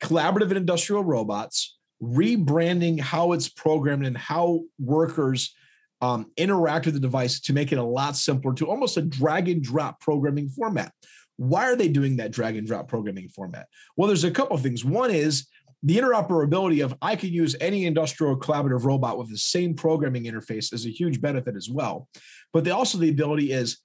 [0.00, 5.54] collaborative and industrial robots, rebranding how it's programmed and how workers
[6.00, 9.48] um, interact with the device to make it a lot simpler to almost a drag
[9.48, 10.92] and drop programming format.
[11.36, 13.68] Why are they doing that drag and drop programming format?
[13.96, 14.84] Well, there's a couple of things.
[14.84, 15.46] One is
[15.82, 20.72] the interoperability of I could use any industrial collaborative robot with the same programming interface
[20.72, 22.08] is a huge benefit as well.
[22.52, 23.78] But the, also the ability is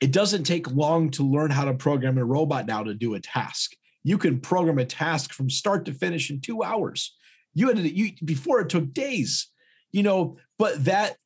[0.00, 3.20] it doesn't take long to learn how to program a robot now to do a
[3.20, 3.72] task.
[4.04, 7.16] You can program a task from start to finish in two hours.
[7.54, 9.48] You had to, you before it took days
[9.96, 11.16] you know, but that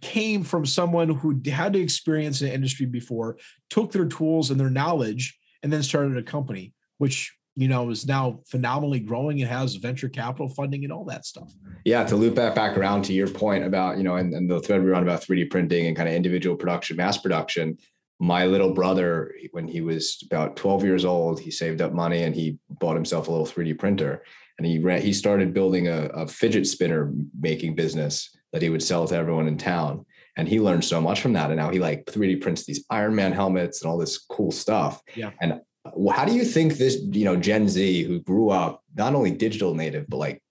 [0.00, 3.36] came from someone who had to experience the industry before,
[3.68, 8.06] took their tools and their knowledge, and then started a company, which you know is
[8.06, 11.52] now phenomenally growing and has venture capital funding and all that stuff.
[11.84, 14.60] Yeah, to loop that back around to your point about you know, and, and the
[14.60, 17.78] thread we were on about 3D printing and kind of individual production, mass production.
[18.20, 22.36] My little brother, when he was about 12 years old, he saved up money and
[22.36, 24.22] he bought himself a little 3D printer
[24.58, 28.82] and he ran, he started building a, a fidget spinner making business that he would
[28.82, 30.04] sell to everyone in town.
[30.36, 31.50] And he learned so much from that.
[31.50, 35.02] And now he like 3D prints these Iron Man helmets and all this cool stuff.
[35.14, 35.30] Yeah.
[35.40, 39.30] And how do you think this, you know, Gen Z who grew up not only
[39.30, 40.42] digital native, but like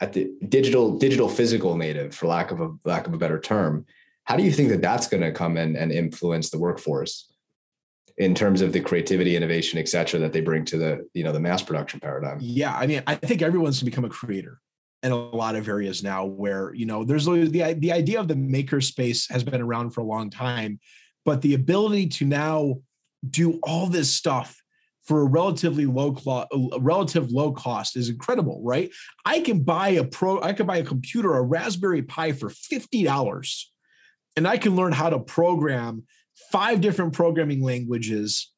[0.00, 3.86] at the digital, digital physical native, for lack of a lack of a better term,
[4.24, 7.32] how do you think that that's going to come in and influence the workforce?
[8.18, 11.32] in terms of the creativity, innovation, et cetera, that they bring to the, you know,
[11.32, 12.38] the mass production paradigm.
[12.40, 12.74] Yeah.
[12.76, 14.60] I mean, I think everyone's to become a creator
[15.02, 18.36] in a lot of areas now where, you know, there's the, the idea of the
[18.36, 20.78] maker space has been around for a long time,
[21.24, 22.76] but the ability to now
[23.28, 24.62] do all this stuff
[25.04, 26.46] for a relatively low clo-
[26.78, 28.90] relative low cost is incredible, right?
[29.24, 33.64] I can buy a pro, I can buy a computer, a Raspberry Pi for $50,
[34.36, 36.04] and I can learn how to program
[36.52, 38.52] five different programming languages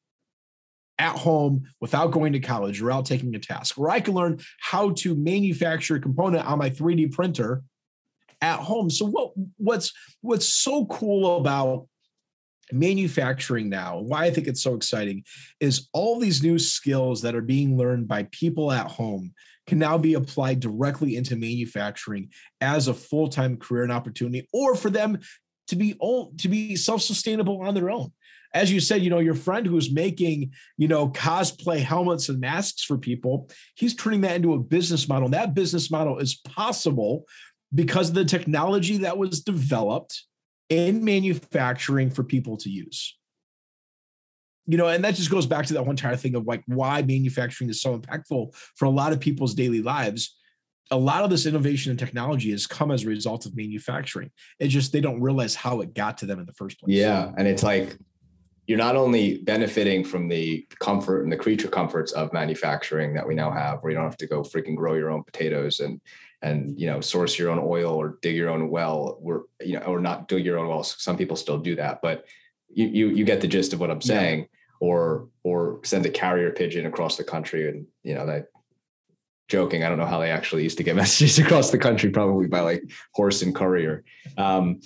[0.97, 4.39] at home without going to college or without taking a task, where I can learn
[4.61, 7.63] how to manufacture a component on my 3D printer
[8.41, 8.89] at home.
[8.89, 9.91] So what what's
[10.21, 11.87] what's so cool about
[12.71, 15.23] manufacturing now, why I think it's so exciting,
[15.59, 19.33] is all these new skills that are being learned by people at home
[19.67, 22.29] can now be applied directly into manufacturing
[22.61, 25.19] as a full-time career and opportunity, or for them
[25.67, 28.11] to be all to be self-sustainable on their own.
[28.53, 32.83] As you said, you know, your friend who's making, you know, cosplay helmets and masks
[32.83, 35.25] for people, he's turning that into a business model.
[35.25, 37.25] And that business model is possible
[37.73, 40.23] because of the technology that was developed
[40.69, 43.17] in manufacturing for people to use.
[44.67, 47.03] You know, and that just goes back to that one entire thing of like why
[47.03, 50.35] manufacturing is so impactful for a lot of people's daily lives.
[50.91, 54.31] A lot of this innovation and technology has come as a result of manufacturing.
[54.59, 56.95] It's just they don't realize how it got to them in the first place.
[56.95, 57.31] Yeah.
[57.37, 57.97] And it's like
[58.67, 63.35] you're not only benefiting from the comfort and the creature comforts of manufacturing that we
[63.35, 66.01] now have, where you don't have to go freaking grow your own potatoes and
[66.45, 69.17] and you know source your own oil or dig your own well.
[69.21, 70.95] Or you know or not dig your own wells.
[70.99, 72.25] Some people still do that but
[72.75, 74.39] you you, you get the gist of what i'm saying.
[74.39, 74.47] Yeah.
[74.79, 78.47] or or send a carrier pigeon across the country and you know that
[79.47, 82.47] joking i don't know how they actually used to get messages across the country probably
[82.47, 82.83] by like
[83.13, 84.03] horse and courier.
[84.37, 84.81] Um,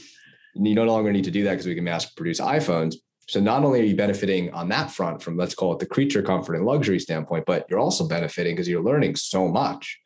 [0.56, 2.96] you no longer need to do that because we can mass produce iphones.
[3.28, 6.24] So not only are you benefiting on that front from let's call it the creature
[6.24, 10.00] comfort and luxury standpoint but you're also benefiting because you're learning so much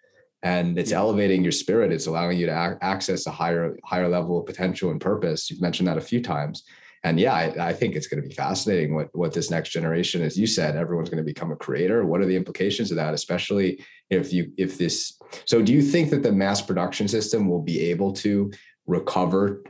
[0.44, 1.92] and it's elevating your spirit.
[1.92, 5.50] It's allowing you to ac- access a higher higher level of potential and purpose.
[5.50, 6.64] You've mentioned that a few times.
[7.06, 10.22] And yeah I, I think it's going to be fascinating what what this next generation
[10.22, 12.06] as you said everyone's going to become a creator.
[12.06, 16.12] What are the implications of that especially if you if this so do you think
[16.12, 18.52] that the mass production system will be able to
[18.86, 19.64] recover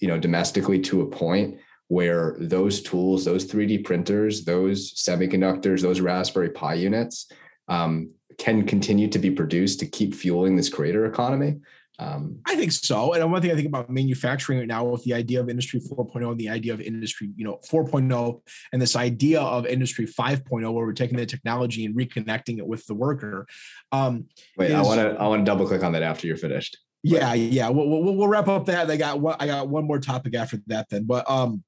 [0.00, 1.58] you know domestically to a point
[1.88, 7.30] where those tools those 3d printers those semiconductors those raspberry pi units
[7.68, 11.56] um, can continue to be produced to keep fueling this creator economy?
[12.00, 13.12] Um, I think so.
[13.12, 16.30] And one thing I think about manufacturing right now with the idea of industry 4.0
[16.30, 18.40] and the idea of industry, you know, 4.0
[18.72, 22.86] and this idea of industry 5.0, where we're taking the technology and reconnecting it with
[22.86, 23.48] the worker.
[23.90, 24.26] Um,
[24.56, 26.78] Wait, is, I want to I want to double click on that after you're finished.
[27.02, 27.68] Yeah, yeah.
[27.68, 28.90] We'll, we'll, we'll wrap up that.
[28.90, 29.36] I got one.
[29.40, 30.88] I got one more topic after that.
[30.90, 31.64] Then, but um,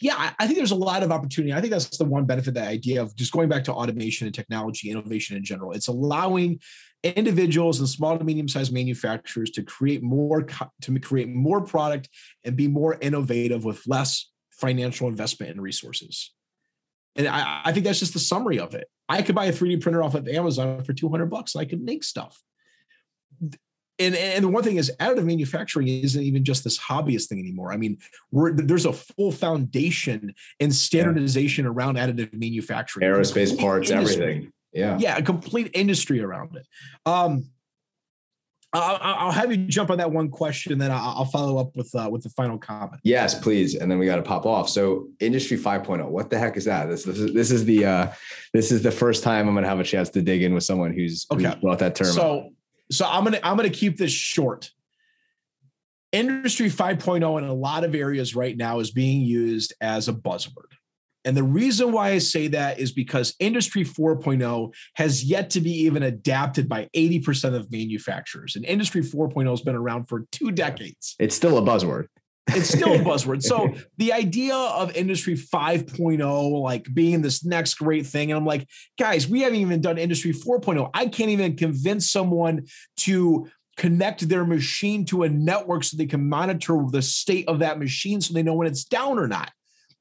[0.00, 1.52] yeah, I think there's a lot of opportunity.
[1.52, 4.34] I think that's the one benefit, that idea of just going back to automation and
[4.34, 5.72] technology, innovation in general.
[5.72, 6.60] It's allowing
[7.02, 10.46] individuals and small to medium sized manufacturers to create more
[10.82, 12.08] to create more product
[12.44, 16.32] and be more innovative with less financial investment and resources.
[17.16, 18.88] And I, I think that's just the summary of it.
[19.08, 21.82] I could buy a 3D printer off of Amazon for 200 bucks and I could
[21.82, 22.40] make stuff
[23.98, 27.72] and and the one thing is additive manufacturing isn't even just this hobbyist thing anymore
[27.72, 27.98] i mean
[28.32, 31.70] there's a full foundation and standardization yeah.
[31.70, 34.22] around additive manufacturing aerospace parts industry.
[34.22, 36.66] everything yeah yeah a complete industry around it
[37.06, 37.44] um
[38.76, 42.08] I'll, I'll, have you jump on that one question, then I'll follow up with uh,
[42.10, 43.00] with the final comment.
[43.04, 44.68] Yes, please, and then we got to pop off.
[44.68, 46.86] So, Industry 5.0, what the heck is that?
[46.86, 48.12] This this is this is the uh,
[48.52, 50.64] this is the first time I'm going to have a chance to dig in with
[50.64, 51.44] someone who's, okay.
[51.44, 52.08] who's brought that term.
[52.08, 52.52] So, up
[52.90, 54.70] so I'm gonna I'm gonna keep this short.
[56.12, 60.70] Industry 5.0 in a lot of areas right now is being used as a buzzword.
[61.24, 65.72] And the reason why I say that is because Industry 4.0 has yet to be
[65.72, 68.56] even adapted by 80% of manufacturers.
[68.56, 71.16] And Industry 4.0 has been around for two decades.
[71.18, 72.06] It's still a buzzword.
[72.48, 73.42] It's still a buzzword.
[73.42, 78.68] So the idea of industry 5.0 like being this next great thing and I'm like,
[78.98, 80.90] guys, we haven't even done industry 4.0.
[80.94, 82.66] I can't even convince someone
[82.98, 87.78] to connect their machine to a network so they can monitor the state of that
[87.78, 89.50] machine so they know when it's down or not.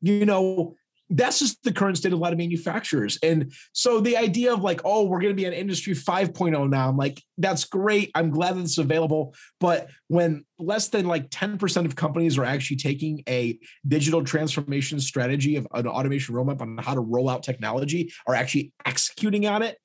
[0.02, 0.76] You know,
[1.10, 3.20] that's just the current state of a lot of manufacturers.
[3.22, 6.90] And so the idea of like, oh, we're going to be an industry 5.0 now,
[6.90, 8.12] I'm like, that's great.
[8.16, 9.36] I'm glad that it's available.
[9.60, 15.56] But when less than like 10% of companies are actually taking a digital transformation strategy
[15.56, 19.78] of an automation roadmap on how to roll out technology, are actually executing on it,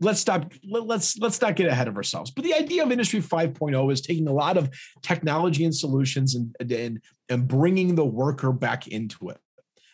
[0.00, 3.92] let's stop let's let's not get ahead of ourselves but the idea of industry 5.0
[3.92, 4.70] is taking a lot of
[5.02, 9.38] technology and solutions and and and bringing the worker back into it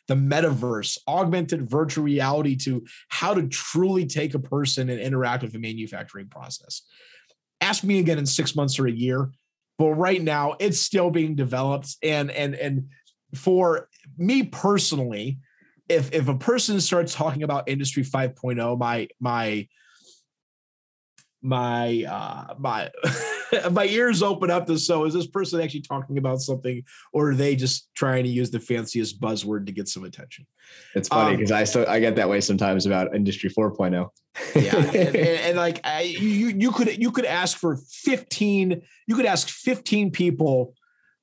[0.08, 5.52] the metaverse, augmented virtual reality to how to truly take a person and interact with
[5.52, 6.82] the manufacturing process.
[7.60, 9.30] Ask me again in six months or a year,
[9.78, 11.96] but right now it's still being developed.
[12.02, 12.88] And and and
[13.34, 13.88] for
[14.18, 15.38] me personally,
[15.88, 19.68] if if a person starts talking about industry 5.0, my my
[21.44, 22.90] my uh my
[23.70, 26.82] my ears open up to so is this person actually talking about something
[27.12, 30.46] or are they just trying to use the fanciest buzzword to get some attention?
[30.94, 34.08] It's funny because um, i so i get that way sometimes about industry 4.0
[34.56, 39.14] yeah and, and, and, like I, you you could you could ask for 15 you
[39.14, 40.74] could ask 15 people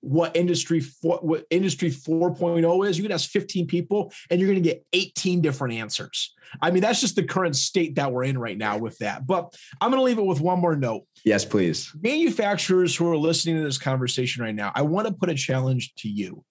[0.02, 4.62] what industry four, what industry 4.0 is you could ask 15 people and you're going
[4.62, 6.34] to get 18 different answers.
[6.62, 9.26] I mean that's just the current state that we're in right now with that.
[9.26, 11.06] But i'm going to leave it with one more note.
[11.24, 11.91] Yes please.
[12.02, 15.93] Manufacturers who are listening to this conversation right now i want to put a challenge
[15.99, 16.43] to you.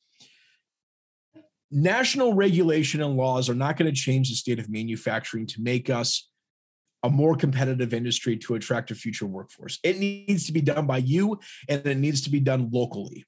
[1.72, 5.90] National regulation and laws are not going to change the state of manufacturing to make
[5.90, 6.28] us
[7.03, 9.78] a more competitive industry to attract a future workforce.
[9.82, 11.38] It needs to be done by you
[11.68, 13.24] and it needs to be done locally.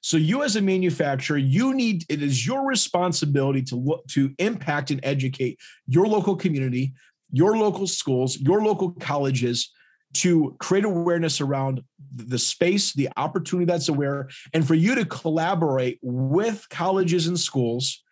[0.00, 4.90] So you as a manufacturer, you need it is your responsibility to look to impact
[4.90, 6.94] and educate your local community,
[7.30, 9.70] your local schools, your local colleges
[10.12, 11.82] to create awareness around
[12.14, 18.02] the space, the opportunity that's aware, and for you to collaborate with colleges and schools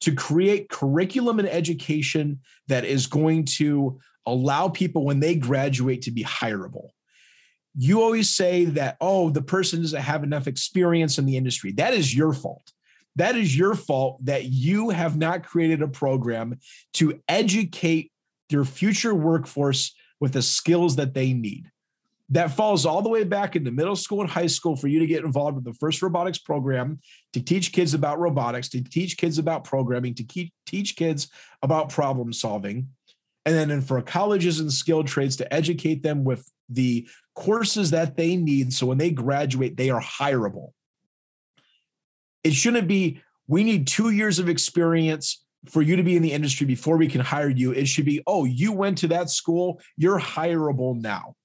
[0.00, 6.10] to create curriculum and education that is going to allow people when they graduate to
[6.10, 6.90] be hireable
[7.76, 11.72] you always say that, oh, the person doesn't have enough experience in the industry.
[11.72, 12.72] That is your fault.
[13.16, 16.58] That is your fault that you have not created a program
[16.94, 18.12] to educate
[18.48, 21.70] your future workforce with the skills that they need.
[22.30, 25.06] That falls all the way back into middle school and high school for you to
[25.06, 27.00] get involved with the first robotics program,
[27.34, 31.28] to teach kids about robotics, to teach kids about programming, to teach kids
[31.62, 32.88] about problem solving.
[33.44, 38.36] And then for colleges and skilled trades to educate them with the courses that they
[38.36, 40.70] need so when they graduate, they are hireable.
[42.42, 46.32] It shouldn't be, we need two years of experience for you to be in the
[46.32, 47.72] industry before we can hire you.
[47.72, 51.36] It should be, oh, you went to that school, you're hireable now.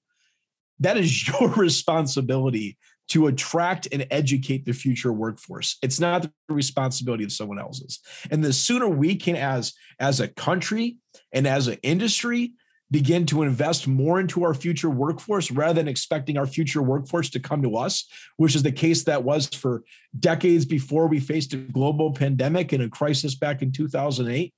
[0.80, 5.78] That is your responsibility to attract and educate the future workforce.
[5.82, 7.98] It's not the responsibility of someone else's.
[8.30, 10.98] And the sooner we can, as, as a country
[11.32, 12.52] and as an industry,
[12.90, 17.40] begin to invest more into our future workforce rather than expecting our future workforce to
[17.40, 18.04] come to us,
[18.36, 19.84] which is the case that was for
[20.18, 24.52] decades before we faced a global pandemic and a crisis back in 2008,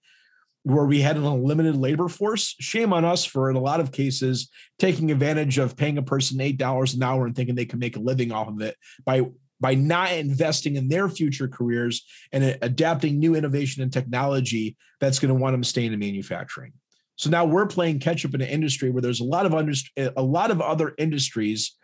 [0.63, 2.55] where we had an unlimited labor force.
[2.59, 6.39] Shame on us for, in a lot of cases, taking advantage of paying a person
[6.39, 9.23] $8 an hour and thinking they can make a living off of it by
[9.61, 15.33] by not investing in their future careers and adapting new innovation and technology that's going
[15.33, 16.73] to want them to stay in manufacturing.
[17.17, 19.73] So now we're playing catch up in an industry where there's a lot of under,
[19.97, 21.77] a lot of other industries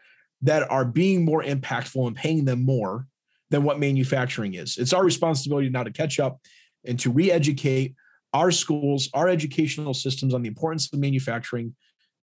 [0.42, 3.06] that are being more impactful and paying them more
[3.50, 4.76] than what manufacturing is.
[4.78, 6.40] It's our responsibility now to catch up
[6.84, 7.94] and to re-educate
[8.32, 11.74] our schools, our educational systems on the importance of manufacturing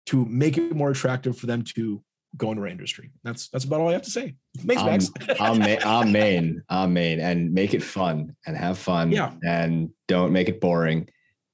[0.07, 2.01] to make it more attractive for them to
[2.37, 3.11] go into our industry.
[3.23, 4.35] That's that's about all I have to say.
[4.59, 5.39] Thanks, Max.
[5.39, 9.11] Um, amen, amen, and make it fun and have fun.
[9.11, 11.09] Yeah, and don't make it boring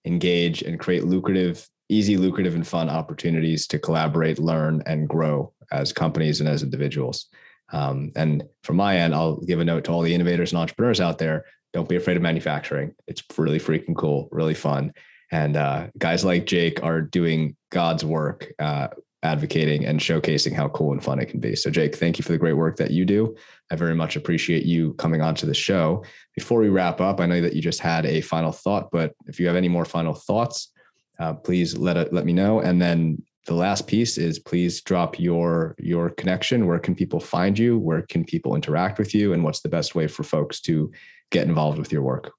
[0.06, 5.94] engage and create lucrative, easy, lucrative, and fun opportunities to collaborate, learn, and grow as
[5.94, 7.28] companies and as individuals.
[7.72, 11.02] Um, and from my end, I'll give a note to all the innovators and entrepreneurs
[11.02, 11.46] out there.
[11.74, 12.94] Don't be afraid of manufacturing.
[13.08, 14.94] It's really freaking cool, really fun.
[15.32, 18.90] And uh, guys like Jake are doing God's work uh,
[19.24, 21.56] advocating and showcasing how cool and fun it can be.
[21.56, 23.36] So, Jake, thank you for the great work that you do.
[23.72, 26.04] I very much appreciate you coming onto the show.
[26.36, 29.40] Before we wrap up, I know that you just had a final thought, but if
[29.40, 30.72] you have any more final thoughts,
[31.20, 32.60] uh, please let it, let me know.
[32.60, 36.66] And then the last piece is please drop your your connection.
[36.66, 37.78] Where can people find you?
[37.78, 39.34] Where can people interact with you?
[39.34, 40.92] And what's the best way for folks to
[41.30, 42.32] get involved with your work?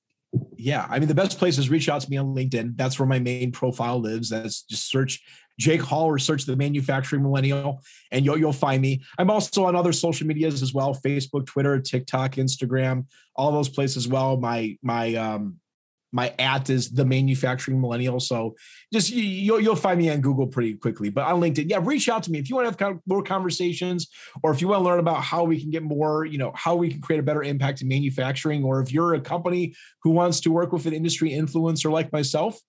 [0.56, 2.76] Yeah, I mean the best place is reach out to me on LinkedIn.
[2.76, 4.30] That's where my main profile lives.
[4.30, 5.22] That's just search
[5.58, 9.02] Jake Hall or search the manufacturing millennial and you'll, you'll find me.
[9.18, 13.06] I'm also on other social medias as well, Facebook, Twitter, TikTok, Instagram,
[13.36, 14.36] all those places as well.
[14.36, 15.60] My, my, um,
[16.12, 18.20] my at is the manufacturing millennial.
[18.20, 18.54] So
[18.92, 22.22] just you'll, you'll find me on Google pretty quickly, but on LinkedIn, yeah, reach out
[22.22, 24.06] to me if you want to have more conversations
[24.44, 26.76] or if you want to learn about how we can get more, you know, how
[26.76, 29.74] we can create a better impact in manufacturing, or if you're a company
[30.04, 32.60] who wants to work with an industry influencer like myself,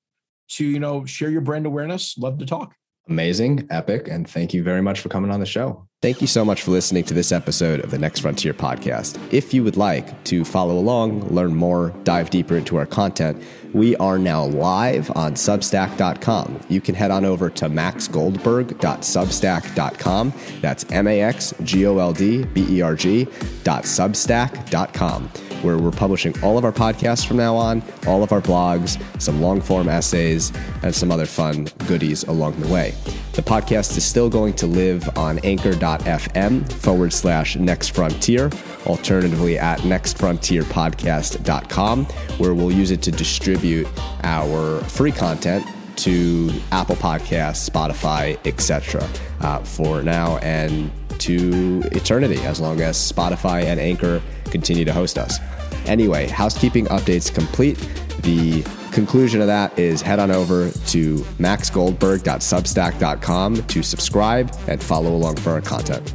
[0.50, 2.76] to you know share your brand awareness love to talk
[3.08, 5.88] Amazing, epic, and thank you very much for coming on the show.
[6.02, 9.18] Thank you so much for listening to this episode of the Next Frontier podcast.
[9.34, 13.42] If you would like to follow along, learn more, dive deeper into our content,
[13.74, 16.60] we are now live on Substack.com.
[16.70, 20.34] You can head on over to maxgoldberg.substack.com.
[20.62, 25.30] That's M A X G O L D B E R G.substack.com
[25.62, 29.42] where we're publishing all of our podcasts from now on, all of our blogs, some
[29.42, 30.54] long form essays,
[30.84, 32.94] and some other fun goodies along the way.
[33.36, 38.50] The podcast is still going to live on anchor.fm forward slash next frontier,
[38.86, 42.06] alternatively at nextfrontierpodcast.com,
[42.38, 43.90] where we'll use it to distribute
[44.24, 45.68] our free content
[45.98, 49.06] to Apple Podcasts, Spotify, etc.
[49.42, 50.90] Uh, for now and
[51.20, 55.40] to eternity, as long as Spotify and Anchor continue to host us.
[55.88, 57.78] Anyway, housekeeping updates complete.
[58.22, 58.62] The
[58.96, 65.52] conclusion of that is head on over to maxgoldberg.substack.com to subscribe and follow along for
[65.52, 66.14] our content.